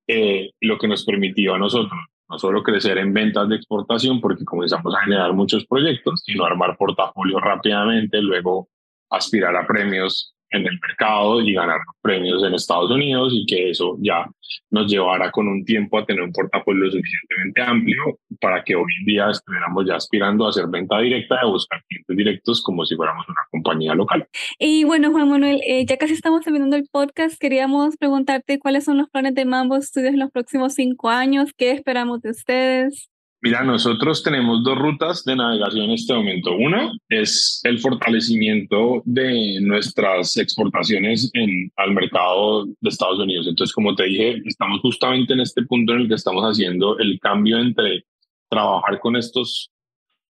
Eh, 0.09 0.51
lo 0.61 0.77
que 0.77 0.89
nos 0.89 1.05
permitió 1.05 1.55
a 1.55 1.59
nosotros 1.59 2.01
no 2.29 2.39
solo 2.39 2.63
crecer 2.63 2.99
en 2.99 3.15
ventas 3.15 3.49
de 3.49 3.57
exportación, 3.57 4.21
porque 4.21 4.45
comenzamos 4.45 4.95
a 4.95 5.01
generar 5.01 5.33
muchos 5.33 5.65
proyectos, 5.65 6.23
sino 6.27 6.45
armar 6.45 6.77
portafolio 6.77 7.39
rápidamente, 7.39 8.21
luego 8.21 8.69
aspirar 9.09 9.57
a 9.57 9.67
premios 9.67 10.35
en 10.51 10.67
el 10.67 10.79
mercado 10.81 11.41
y 11.41 11.53
ganar 11.53 11.81
premios 12.01 12.43
en 12.45 12.55
Estados 12.55 12.91
Unidos 12.91 13.33
y 13.35 13.47
que 13.47 13.71
eso 13.71 13.97
ya 14.01 14.27
nos 14.71 14.91
llevara 14.91 15.31
con 15.31 15.49
un 15.49 15.65
tiempo 15.65 15.99
a 15.99 16.05
tener 16.05 16.23
un 16.23 16.33
portafolio 16.33 16.91
suficientemente 16.91 17.63
amplio 17.63 18.19
para 18.41 18.63
que 18.65 18.75
hoy 18.75 18.91
en 19.01 19.07
día 19.07 19.31
estuviéramos 19.31 19.87
ya 19.87 19.97
aspirando 19.97 20.47
a 20.47 20.51
hacer 20.51 20.67
venta 20.69 20.99
directa 21.01 21.37
a 21.41 21.47
buscar 21.47 21.83
clientes 21.89 22.17
directos 22.17 22.63
como 22.63 22.85
si 22.85 22.97
fuéramos 22.97 23.29
una 23.29 23.41
compañía 23.51 23.95
local. 23.95 24.27
Y 24.59 24.85
bueno, 24.85 25.11
Juan 25.11 25.29
Manuel, 25.29 25.61
eh, 25.67 25.85
ya 25.87 25.97
casi 25.97 26.15
estamos 26.15 26.43
terminando 26.43 26.77
el 26.77 26.89
podcast, 26.91 27.39
queríamos 27.39 27.97
preguntarte 27.97 28.59
cuáles 28.59 28.85
son 28.85 28.99
los 28.99 29.09
planes 29.11 29.35
de 29.35 29.45
Mambo 29.45 29.81
Studios 29.81 30.15
en 30.15 30.21
los 30.21 30.31
próximos 30.31 30.75
cinco 30.75 31.09
años, 31.09 31.53
qué 31.57 31.73
esperamos 31.73 32.21
de 32.23 32.31
ustedes. 32.31 33.11
Mira, 33.41 33.63
nosotros 33.63 34.25
tenemos 34.25 34.65
dos 34.65 34.77
rutas 34.77 35.25
de 35.25 35.37
navegación 35.37 35.85
en 35.85 35.91
este 35.93 36.13
momento. 36.13 36.57
Una 36.57 36.91
es 37.09 37.61
el 37.63 37.79
fortalecimiento 37.79 39.01
de 39.05 39.61
nuestras 39.61 40.37
exportaciones 40.37 41.31
en, 41.35 41.71
al 41.77 41.93
mercado 41.93 42.67
de 42.67 42.89
Estados 42.89 43.21
Unidos. 43.21 43.47
Entonces, 43.47 43.73
como 43.73 43.95
te 43.95 44.05
dije, 44.05 44.43
estamos 44.45 44.81
justamente 44.81 45.35
en 45.35 45.41
este 45.41 45.63
punto 45.63 45.93
en 45.93 46.01
el 46.01 46.09
que 46.09 46.15
estamos 46.15 46.43
haciendo 46.43 46.99
el 46.99 47.21
cambio 47.21 47.59
entre 47.59 48.05
trabajar 48.49 48.99
con 48.99 49.15
estos 49.15 49.71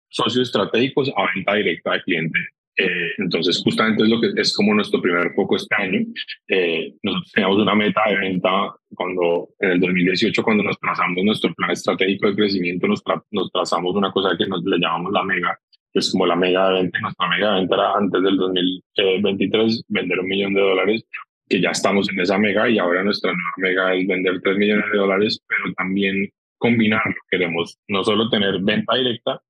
socios 0.08 0.46
estratégicos 0.46 1.10
a 1.16 1.26
venta 1.34 1.54
directa 1.54 1.94
de 1.94 2.02
cliente 2.02 2.38
eh, 2.76 3.12
entonces, 3.18 3.60
justamente 3.62 4.02
es 4.02 4.08
lo 4.08 4.20
que 4.20 4.32
es 4.36 4.54
como 4.54 4.74
nuestro 4.74 5.00
primer 5.00 5.32
foco 5.34 5.56
este 5.56 5.74
año. 5.74 6.00
Eh, 6.48 6.94
nosotros 7.02 7.32
teníamos 7.32 7.58
una 7.58 7.74
meta 7.74 8.00
de 8.08 8.16
venta 8.16 8.74
cuando 8.94 9.50
en 9.58 9.72
el 9.72 9.80
2018, 9.80 10.42
cuando 10.42 10.62
nos 10.62 10.78
trazamos 10.78 11.22
nuestro 11.22 11.52
plan 11.54 11.70
estratégico 11.70 12.28
de 12.28 12.36
crecimiento, 12.36 12.86
nos, 12.86 13.02
nos 13.30 13.50
trazamos 13.50 13.94
una 13.94 14.10
cosa 14.10 14.36
que 14.38 14.46
nos 14.46 14.64
le 14.64 14.78
llamamos 14.78 15.12
la 15.12 15.22
mega, 15.22 15.58
que 15.92 15.98
es 15.98 16.10
como 16.10 16.26
la 16.26 16.36
mega 16.36 16.68
de 16.68 16.74
venta. 16.82 16.98
Nuestra 17.00 17.28
mega 17.28 17.52
de 17.52 17.60
venta 17.60 17.74
era 17.74 17.94
antes 17.94 18.22
del 18.22 18.36
2023 18.36 19.84
vender 19.88 20.20
un 20.20 20.28
millón 20.28 20.54
de 20.54 20.60
dólares, 20.60 21.04
que 21.48 21.60
ya 21.60 21.70
estamos 21.70 22.08
en 22.10 22.20
esa 22.20 22.38
mega 22.38 22.70
y 22.70 22.78
ahora 22.78 23.02
nuestra 23.04 23.32
nueva 23.32 23.52
mega 23.58 23.94
es 23.94 24.06
vender 24.06 24.40
tres 24.42 24.56
millones 24.56 24.86
de 24.90 24.98
dólares, 24.98 25.44
pero 25.46 25.74
también 25.74 26.30
combinarlo. 26.56 27.14
Queremos 27.30 27.78
no 27.88 28.02
solo 28.02 28.30
tener 28.30 28.60
venta 28.62 28.96
directa, 28.96 29.42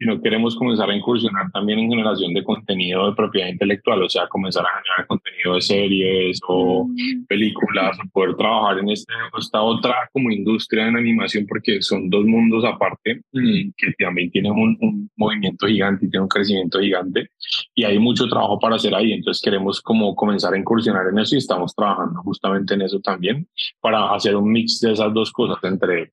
sino 0.00 0.20
queremos 0.22 0.56
comenzar 0.56 0.88
a 0.88 0.96
incursionar 0.96 1.50
también 1.52 1.78
en 1.78 1.90
generación 1.90 2.32
de 2.32 2.42
contenido 2.42 3.10
de 3.10 3.14
propiedad 3.14 3.48
intelectual, 3.48 4.02
o 4.02 4.08
sea, 4.08 4.26
comenzar 4.28 4.64
a 4.64 4.82
generar 4.82 5.06
contenido 5.06 5.54
de 5.54 5.60
series 5.60 6.40
o 6.48 6.86
mm. 6.86 7.26
películas, 7.26 7.98
o 7.98 8.08
poder 8.10 8.34
trabajar 8.34 8.78
en 8.78 8.88
este, 8.88 9.12
esta 9.38 9.60
otra 9.60 10.08
como 10.10 10.30
industria 10.30 10.88
en 10.88 10.96
animación, 10.96 11.44
porque 11.46 11.82
son 11.82 12.08
dos 12.08 12.24
mundos 12.24 12.64
aparte 12.64 13.20
mm. 13.32 13.72
que 13.76 13.92
también 13.98 14.30
tienen 14.30 14.52
un, 14.52 14.78
un 14.80 15.10
movimiento 15.16 15.66
gigante 15.66 16.06
y 16.06 16.10
tienen 16.10 16.22
un 16.22 16.28
crecimiento 16.28 16.80
gigante 16.80 17.28
y 17.74 17.84
hay 17.84 17.98
mucho 17.98 18.26
trabajo 18.26 18.58
para 18.58 18.76
hacer 18.76 18.94
ahí, 18.94 19.12
entonces 19.12 19.42
queremos 19.42 19.82
como 19.82 20.16
comenzar 20.16 20.54
a 20.54 20.58
incursionar 20.58 21.08
en 21.08 21.18
eso 21.18 21.34
y 21.34 21.38
estamos 21.38 21.74
trabajando 21.74 22.22
justamente 22.22 22.72
en 22.72 22.82
eso 22.82 23.00
también 23.00 23.46
para 23.80 24.14
hacer 24.14 24.34
un 24.34 24.50
mix 24.50 24.80
de 24.80 24.92
esas 24.92 25.12
dos 25.12 25.30
cosas 25.30 25.58
entre 25.64 26.12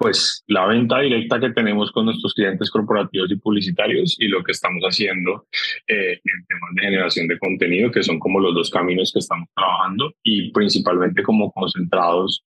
pues 0.00 0.42
la 0.46 0.66
venta 0.66 0.98
directa 1.00 1.38
que 1.38 1.50
tenemos 1.50 1.92
con 1.92 2.06
nuestros 2.06 2.32
clientes 2.32 2.70
corporativos 2.70 3.30
y 3.30 3.36
publicitarios 3.36 4.16
y 4.18 4.28
lo 4.28 4.42
que 4.42 4.52
estamos 4.52 4.82
haciendo 4.82 5.46
eh, 5.86 6.18
en 6.24 6.46
temas 6.48 6.70
de 6.74 6.82
generación 6.82 7.28
de 7.28 7.38
contenido, 7.38 7.90
que 7.90 8.02
son 8.02 8.18
como 8.18 8.40
los 8.40 8.54
dos 8.54 8.70
caminos 8.70 9.12
que 9.12 9.18
estamos 9.18 9.46
trabajando 9.54 10.10
y 10.22 10.50
principalmente 10.52 11.22
como 11.22 11.52
concentrados 11.52 12.42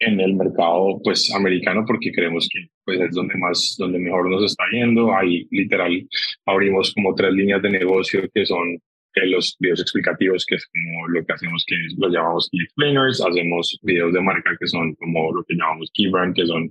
en 0.00 0.20
el 0.20 0.34
mercado 0.34 1.00
pues 1.04 1.32
americano 1.32 1.84
porque 1.86 2.10
creemos 2.10 2.48
que 2.52 2.66
pues 2.84 3.00
es 3.00 3.14
donde 3.14 3.36
más 3.36 3.76
donde 3.78 4.00
mejor 4.00 4.28
nos 4.28 4.42
está 4.42 4.64
yendo. 4.72 5.14
Ahí 5.14 5.46
literal 5.52 6.08
abrimos 6.44 6.92
como 6.92 7.14
tres 7.14 7.32
líneas 7.34 7.62
de 7.62 7.70
negocio 7.70 8.28
que 8.34 8.44
son 8.44 8.80
los 9.14 9.56
videos 9.60 9.80
explicativos 9.80 10.44
que 10.44 10.56
es 10.56 10.66
como 10.66 11.06
lo 11.06 11.24
que 11.24 11.32
hacemos 11.32 11.64
que 11.68 11.76
los 11.98 12.12
llamamos 12.12 12.48
key 12.50 12.62
explainers. 12.62 13.24
Hacemos 13.24 13.78
videos 13.82 14.12
de 14.12 14.20
marca 14.20 14.56
que 14.58 14.66
son 14.66 14.92
como 14.96 15.32
lo 15.32 15.44
que 15.44 15.54
llamamos 15.54 15.88
key 15.94 16.08
brand 16.08 16.34
que 16.34 16.44
son 16.46 16.68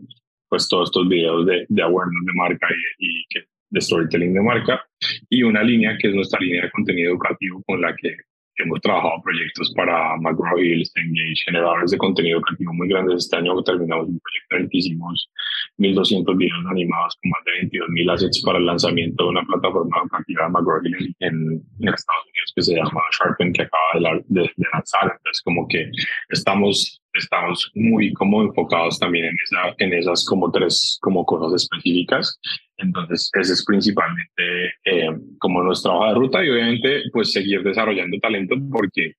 pues 0.50 0.68
todos 0.68 0.90
estos 0.90 1.08
videos 1.08 1.46
de, 1.46 1.66
de 1.68 1.82
awareness 1.82 2.26
de 2.26 2.34
marca 2.34 2.68
y, 3.00 3.08
y 3.08 3.26
de 3.70 3.82
storytelling 3.82 4.34
de 4.34 4.42
marca. 4.42 4.86
Y 5.30 5.44
una 5.44 5.64
línea 5.64 5.98
que 6.00 6.10
es 6.10 6.16
nuestra 6.16 6.40
línea 6.40 6.64
de 6.64 6.72
contenido 6.72 7.12
educativo 7.12 7.64
con 7.66 7.82
la 7.82 7.96
que 7.96 8.16
hemos 8.58 8.82
trabajado 8.82 9.22
proyectos 9.24 9.74
para 9.76 10.16
McGraw 10.18 10.58
Hill, 10.60 10.84
Engage, 10.96 11.44
generadores 11.46 11.92
de 11.92 11.98
contenido 11.98 12.38
educativo 12.38 12.74
muy 12.74 12.88
grandes. 12.88 13.26
Este 13.26 13.38
año 13.38 13.62
terminamos 13.64 14.08
un 14.08 14.20
proyecto 14.20 14.56
en 14.56 14.62
el 14.64 14.70
que 14.70 14.78
hicimos 14.78 15.30
1.200 15.78 16.38
videos 16.38 16.66
animados 16.70 17.18
con 17.22 17.32
más 17.32 17.42
de 17.46 17.80
22.000 17.80 18.14
assets 18.14 18.44
para 18.44 18.58
el 18.58 18.66
lanzamiento 18.66 19.24
de 19.24 19.30
una 19.30 19.44
plataforma 19.44 19.98
educativa 20.02 20.44
de 20.46 20.50
McGraw 20.50 20.86
Hill 20.86 21.16
en, 21.20 21.36
en, 21.80 21.94
Estados 21.94 22.24
Unidos 22.24 22.54
que 22.56 22.62
se 22.62 22.76
llama 22.76 23.02
Sharpen, 23.20 23.54
que 23.54 23.62
acaba 23.64 23.84
de, 23.96 24.24
de, 24.28 24.42
de 24.42 24.66
lanzar. 24.74 25.04
Entonces, 25.04 25.42
como 25.44 25.68
que 25.68 25.90
estamos 26.30 27.02
estamos 27.16 27.72
muy 27.76 28.14
como 28.14 28.42
enfocados 28.42 29.00
también 29.00 29.26
en, 29.26 29.36
esa, 29.44 29.76
en 29.78 29.94
esas 29.94 30.26
como 30.26 30.52
tres 30.52 30.98
como 31.02 31.26
cosas 31.26 31.64
específicas. 31.64 32.40
Entonces, 32.78 33.30
ese 33.40 33.54
es 33.54 33.66
principalmente 33.66 34.68
eh, 34.84 35.10
como 35.40 35.64
nuestra 35.64 35.94
hoja 35.94 36.10
de 36.10 36.16
ruta 36.16 36.44
y 36.44 36.50
obviamente 36.50 37.04
pues 37.12 37.32
seguir 37.32 37.64
desarrollando 37.64 38.18
talento 38.20 38.56
porque 38.72 39.14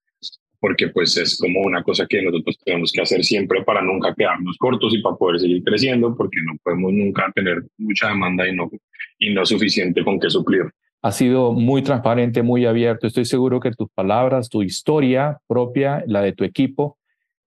porque 0.60 0.88
pues 0.88 1.16
es 1.16 1.38
como 1.38 1.60
una 1.60 1.82
cosa 1.82 2.06
que 2.08 2.22
nosotros 2.22 2.58
tenemos 2.64 2.90
que 2.92 3.02
hacer 3.02 3.22
siempre 3.22 3.62
para 3.62 3.82
nunca 3.82 4.14
quedarnos 4.14 4.56
cortos 4.58 4.94
y 4.94 5.02
para 5.02 5.16
poder 5.16 5.40
seguir 5.40 5.62
creciendo, 5.62 6.16
porque 6.16 6.38
no 6.44 6.56
podemos 6.62 6.92
nunca 6.92 7.30
tener 7.34 7.62
mucha 7.78 8.08
demanda 8.08 8.48
y 8.48 8.54
no, 8.54 8.70
y 9.18 9.32
no 9.32 9.44
suficiente 9.44 10.02
con 10.02 10.18
qué 10.18 10.30
suplir. 10.30 10.64
Ha 11.02 11.12
sido 11.12 11.52
muy 11.52 11.82
transparente, 11.82 12.42
muy 12.42 12.66
abierto. 12.66 13.06
Estoy 13.06 13.26
seguro 13.26 13.60
que 13.60 13.70
tus 13.70 13.88
palabras, 13.90 14.48
tu 14.48 14.62
historia 14.62 15.38
propia, 15.46 16.02
la 16.06 16.20
de 16.20 16.32
tu 16.32 16.42
equipo, 16.42 16.98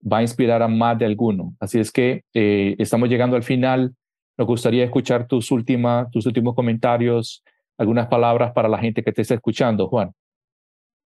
va 0.02 0.20
a 0.20 0.22
inspirar 0.22 0.62
a 0.62 0.68
más 0.68 0.98
de 0.98 1.06
alguno. 1.06 1.56
Así 1.60 1.80
es 1.80 1.92
que 1.92 2.24
eh, 2.34 2.76
estamos 2.78 3.10
llegando 3.10 3.36
al 3.36 3.44
final. 3.44 3.94
Nos 4.40 4.48
gustaría 4.48 4.86
escuchar 4.86 5.28
tus, 5.28 5.52
última, 5.52 6.10
tus 6.10 6.26
últimos 6.26 6.56
comentarios, 6.56 7.44
algunas 7.78 8.08
palabras 8.08 8.54
para 8.54 8.70
la 8.70 8.78
gente 8.78 9.04
que 9.04 9.12
te 9.12 9.22
está 9.22 9.34
escuchando, 9.34 9.90
Juan. 9.90 10.12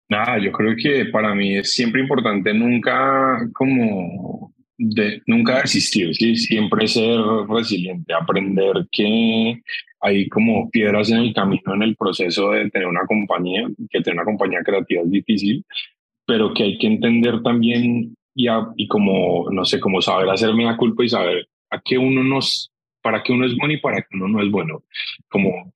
Nada, 0.08 0.38
yo 0.38 0.50
creo 0.50 0.74
que 0.74 1.04
para 1.12 1.32
mí 1.32 1.54
es 1.54 1.72
siempre 1.72 2.00
importante 2.00 2.52
nunca 2.52 3.38
como 3.54 4.52
de, 4.76 5.22
nunca 5.28 5.60
desistir, 5.60 6.12
¿sí? 6.12 6.34
siempre 6.34 6.88
ser 6.88 7.20
resiliente, 7.48 8.12
aprender 8.12 8.88
que 8.90 9.62
hay 10.00 10.28
como 10.28 10.68
piedras 10.68 11.12
en 11.12 11.18
el 11.18 11.32
camino 11.32 11.74
en 11.74 11.82
el 11.84 11.94
proceso 11.94 12.50
de 12.50 12.68
tener 12.70 12.88
una 12.88 13.06
compañía, 13.06 13.68
que 13.90 14.00
tener 14.00 14.16
una 14.16 14.24
compañía 14.24 14.64
creativa 14.64 15.02
es 15.02 15.10
difícil, 15.12 15.64
pero 16.26 16.52
que 16.52 16.64
hay 16.64 16.78
que 16.78 16.88
entender 16.88 17.40
también 17.44 18.12
y, 18.34 18.48
y 18.76 18.88
como, 18.88 19.48
no 19.52 19.64
sé, 19.64 19.78
como 19.78 20.02
saber 20.02 20.28
hacerme 20.28 20.64
la 20.64 20.76
culpa 20.76 21.04
y 21.04 21.08
saber 21.08 21.46
a 21.70 21.80
qué 21.80 21.96
uno 21.96 22.24
nos, 22.24 22.72
para 23.02 23.22
qué 23.22 23.32
uno 23.32 23.46
es 23.46 23.56
bueno 23.56 23.74
y 23.74 23.80
para 23.80 24.02
qué 24.02 24.08
uno 24.12 24.28
no 24.28 24.42
es 24.42 24.50
bueno. 24.50 24.84
Como 25.28 25.72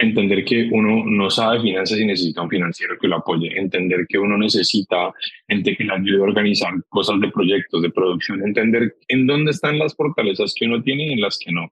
entender 0.00 0.44
que 0.44 0.68
uno 0.72 1.04
no 1.04 1.30
sabe 1.30 1.60
finanzas 1.60 1.98
y 1.98 2.06
necesita 2.06 2.42
un 2.42 2.48
financiero 2.48 2.96
que 2.98 3.08
lo 3.08 3.16
apoye, 3.16 3.58
entender 3.58 4.06
que 4.08 4.18
uno 4.18 4.38
necesita 4.38 5.12
gente 5.46 5.76
que 5.76 5.84
le 5.84 5.92
ayude 5.92 6.20
a 6.20 6.22
organizar 6.22 6.72
cosas 6.88 7.20
de 7.20 7.30
proyectos, 7.30 7.82
de 7.82 7.90
producción, 7.90 8.42
entender 8.42 8.96
en 9.08 9.26
dónde 9.26 9.50
están 9.50 9.78
las 9.78 9.94
fortalezas 9.94 10.54
que 10.58 10.66
uno 10.66 10.82
tiene 10.82 11.08
y 11.08 11.12
en 11.12 11.20
las 11.20 11.38
que 11.38 11.52
no. 11.52 11.70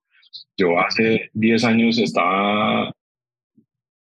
Yo 0.57 0.79
hace 0.79 1.31
10 1.33 1.65
años 1.65 1.99
estaba 1.99 2.93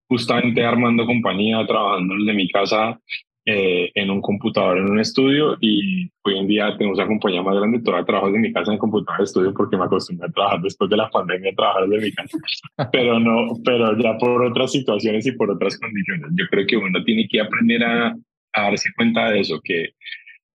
justamente 0.07 0.63
armando 0.63 1.05
compañía, 1.05 1.65
trabajando 1.65 2.15
desde 2.15 2.33
mi 2.33 2.49
casa 2.49 2.99
eh, 3.45 3.91
en 3.95 4.11
un 4.11 4.21
computador 4.21 4.77
en 4.77 4.91
un 4.91 4.99
estudio 4.99 5.57
y 5.59 6.11
hoy 6.21 6.37
en 6.37 6.47
día 6.47 6.75
tengo 6.77 6.93
una 6.93 7.07
compañía 7.07 7.41
más 7.41 7.55
grande, 7.55 7.81
todavía 7.81 8.05
trabajo 8.05 8.27
en 8.27 8.41
mi 8.41 8.53
casa 8.53 8.71
en 8.71 8.77
computador 8.77 9.17
de 9.17 9.23
estudio 9.23 9.53
porque 9.53 9.77
me 9.77 9.85
acostumbré 9.85 10.27
a 10.27 10.31
trabajar 10.31 10.61
después 10.61 10.89
de 10.91 10.97
la 10.97 11.09
pandemia, 11.09 11.49
a 11.51 11.55
trabajar 11.55 11.87
desde 11.89 12.05
mi 12.05 12.11
casa, 12.11 12.37
pero 12.91 13.19
no, 13.19 13.53
pero 13.65 13.97
ya 13.97 14.15
por 14.19 14.43
otras 14.43 14.71
situaciones 14.71 15.25
y 15.25 15.31
por 15.31 15.49
otras 15.49 15.79
condiciones. 15.79 16.29
Yo 16.35 16.45
creo 16.51 16.67
que 16.67 16.77
uno 16.77 17.03
tiene 17.03 17.27
que 17.27 17.41
aprender 17.41 17.83
a, 17.83 18.15
a 18.53 18.61
darse 18.61 18.89
cuenta 18.95 19.31
de 19.31 19.39
eso, 19.39 19.59
que 19.63 19.95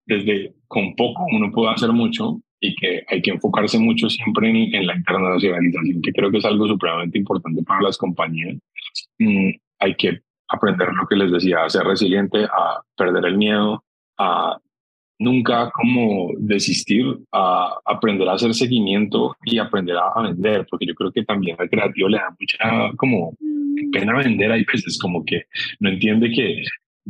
desde 0.05 0.53
con 0.67 0.95
poco 0.95 1.25
uno 1.31 1.51
puede 1.51 1.73
hacer 1.73 1.91
mucho 1.91 2.39
y 2.59 2.75
que 2.75 3.03
hay 3.07 3.21
que 3.21 3.31
enfocarse 3.31 3.79
mucho 3.79 4.09
siempre 4.09 4.49
en, 4.49 4.75
en 4.75 4.85
la 4.85 4.95
internacionalización, 4.95 6.01
que 6.03 6.11
creo 6.11 6.29
que 6.29 6.37
es 6.37 6.45
algo 6.45 6.67
supremamente 6.67 7.17
importante 7.17 7.63
para 7.63 7.81
las 7.81 7.97
compañías. 7.97 8.57
Mm, 9.17 9.49
hay 9.79 9.95
que 9.95 10.19
aprender 10.55 10.89
lo 10.93 11.07
que 11.07 11.15
les 11.15 11.31
decía, 11.31 11.63
a 11.63 11.69
ser 11.69 11.83
resiliente, 11.83 12.45
a 12.45 12.81
perder 12.97 13.25
el 13.25 13.37
miedo, 13.37 13.83
a 14.17 14.57
nunca 15.19 15.71
como 15.71 16.31
desistir, 16.37 17.05
a 17.31 17.77
aprender 17.85 18.27
a 18.27 18.33
hacer 18.33 18.53
seguimiento 18.53 19.35
y 19.45 19.57
aprender 19.57 19.97
a, 19.97 20.21
vender, 20.21 20.65
porque 20.69 20.85
yo 20.85 20.93
creo 20.93 21.11
que 21.11 21.23
también 21.23 21.55
al 21.59 21.69
creativo 21.69 22.09
le 22.09 22.17
da 22.17 22.35
mucha 22.37 22.91
como 22.97 23.33
pena 23.91 24.17
vender, 24.17 24.51
hay 24.51 24.65
veces 24.65 24.97
como 24.99 25.23
que 25.23 25.43
no 25.79 25.89
entiende 25.89 26.31
que 26.31 26.63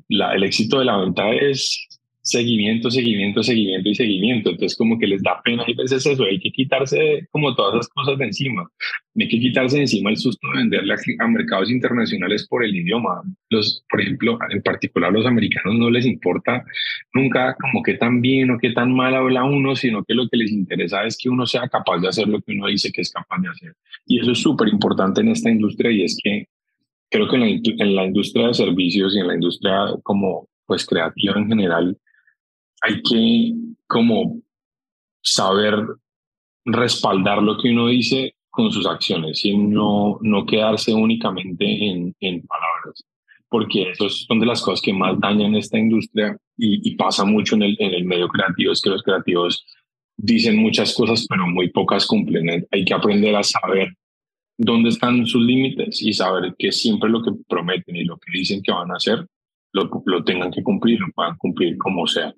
la, 0.10 0.34
el 0.36 0.44
éxito 0.44 0.80
de 0.80 0.86
la 0.86 0.98
venta 0.98 1.30
es 1.32 1.88
seguimiento, 2.26 2.90
seguimiento, 2.90 3.44
seguimiento 3.44 3.88
y 3.88 3.96
seguimiento. 3.96 4.50
Entonces 4.50 4.76
como 4.76 4.98
que 4.98 5.06
les 5.06 5.22
da 5.22 5.40
pena 5.44 5.64
y 5.68 5.76
veces 5.76 6.06
eso, 6.06 6.24
hay 6.24 6.40
que 6.40 6.52
quitarse 6.52 7.28
como 7.32 7.56
todas 7.56 7.76
esas 7.76 7.88
cosas 7.90 8.18
de 8.18 8.26
encima. 8.26 8.68
Hay 9.18 9.28
que 9.28 9.40
quitarse 9.40 9.76
de 9.78 9.84
encima 9.84 10.10
el 10.10 10.18
susto 10.18 10.48
de 10.50 10.58
venderle 10.58 10.96
a, 11.20 11.28
mercados 11.28 11.70
internacionales 11.70 12.48
por 12.48 12.66
el 12.66 12.76
idioma. 12.76 13.22
Los, 13.50 13.86
por 13.90 14.02
ejemplo, 14.02 14.40
en 14.50 14.62
particular 14.64 15.14
los 15.14 15.26
americanos 15.26 15.76
no 15.76 15.90
les 15.92 16.06
importa 16.06 16.66
nunca 17.14 17.56
como 17.62 17.84
qué 17.84 17.94
tan 17.94 18.22
bien 18.22 18.50
o 18.50 18.58
qué 18.58 18.72
tan 18.72 18.92
mal 18.92 19.14
habla 19.14 19.44
uno, 19.44 19.76
sino 19.76 20.04
que 20.04 20.16
lo 20.16 20.28
que 20.28 20.38
les 20.38 20.52
interesa 20.52 21.06
es 21.06 21.18
que 21.18 21.30
uno 21.30 21.46
sea 21.46 21.70
capaz 21.70 22.00
de 22.00 22.08
hacer 22.08 22.28
lo 22.28 22.42
que 22.42 22.54
uno 22.54 22.68
dice 22.68 22.92
que 22.92 23.02
es 23.02 23.12
capaz 23.12 23.40
de 23.40 23.50
hacer. 23.50 23.74
Y 24.08 24.20
eso 24.20 24.32
es 24.32 24.40
súper 24.40 24.68
importante 24.70 25.22
en 25.22 25.28
esta 25.28 25.52
industria 25.52 25.92
y 25.92 26.04
es 26.04 26.18
que 26.22 26.48
creo 27.12 27.30
que 27.30 27.36
en 27.36 27.42
la, 27.42 27.48
en 27.48 27.96
la 27.96 28.06
industria 28.06 28.48
de 28.48 28.56
servicios 28.56 29.16
y 29.16 29.20
en 29.20 29.28
la 29.28 29.36
industria 29.36 29.76
como 30.02 30.50
pues 30.66 30.86
creativa 30.88 31.38
en 31.38 31.48
general, 31.48 31.98
hay 32.86 33.02
que 33.02 33.54
como 33.88 34.42
saber 35.22 35.76
respaldar 36.66 37.42
lo 37.42 37.58
que 37.58 37.72
uno 37.72 37.88
dice 37.88 38.36
con 38.50 38.72
sus 38.72 38.86
acciones 38.86 39.44
y 39.44 39.58
no, 39.58 40.18
no 40.22 40.46
quedarse 40.46 40.94
únicamente 40.94 41.66
en, 41.66 42.16
en 42.20 42.46
palabras, 42.46 43.04
porque 43.50 43.92
eso 43.92 44.08
son 44.10 44.40
de 44.40 44.46
las 44.46 44.62
cosas 44.62 44.82
que 44.82 44.94
más 44.94 45.20
dañan 45.20 45.56
esta 45.56 45.78
industria 45.78 46.38
y, 46.58 46.90
y 46.90 46.96
pasa 46.96 47.26
mucho 47.26 47.56
en 47.56 47.64
el, 47.64 47.76
en 47.80 47.94
el 47.94 48.06
medio 48.06 48.28
creativo, 48.28 48.72
es 48.72 48.82
que 48.82 48.92
los 48.92 49.04
creativos 49.04 49.66
dicen 50.16 50.58
muchas 50.58 50.94
cosas, 50.94 51.26
pero 51.28 51.48
muy 51.48 51.70
pocas 51.70 52.06
cumplen. 52.06 52.66
Hay 52.72 52.86
que 52.86 52.94
aprender 52.94 53.36
a 53.36 53.44
saber 53.44 53.94
dónde 54.58 54.90
están 54.90 55.26
sus 55.26 55.42
límites 55.42 56.02
y 56.02 56.14
saber 56.14 56.56
que 56.58 56.72
siempre 56.72 57.10
lo 57.10 57.22
que 57.22 57.32
prometen 57.48 57.96
y 57.96 58.06
lo 58.06 58.18
que 58.18 58.32
dicen 58.32 58.62
que 58.64 58.72
van 58.72 58.92
a 58.92 58.96
hacer, 58.96 59.26
lo, 59.74 59.90
lo 60.06 60.24
tengan 60.24 60.52
que 60.52 60.64
cumplir, 60.64 61.00
lo 61.00 61.08
puedan 61.14 61.36
cumplir 61.38 61.78
como 61.78 62.08
sea. 62.08 62.34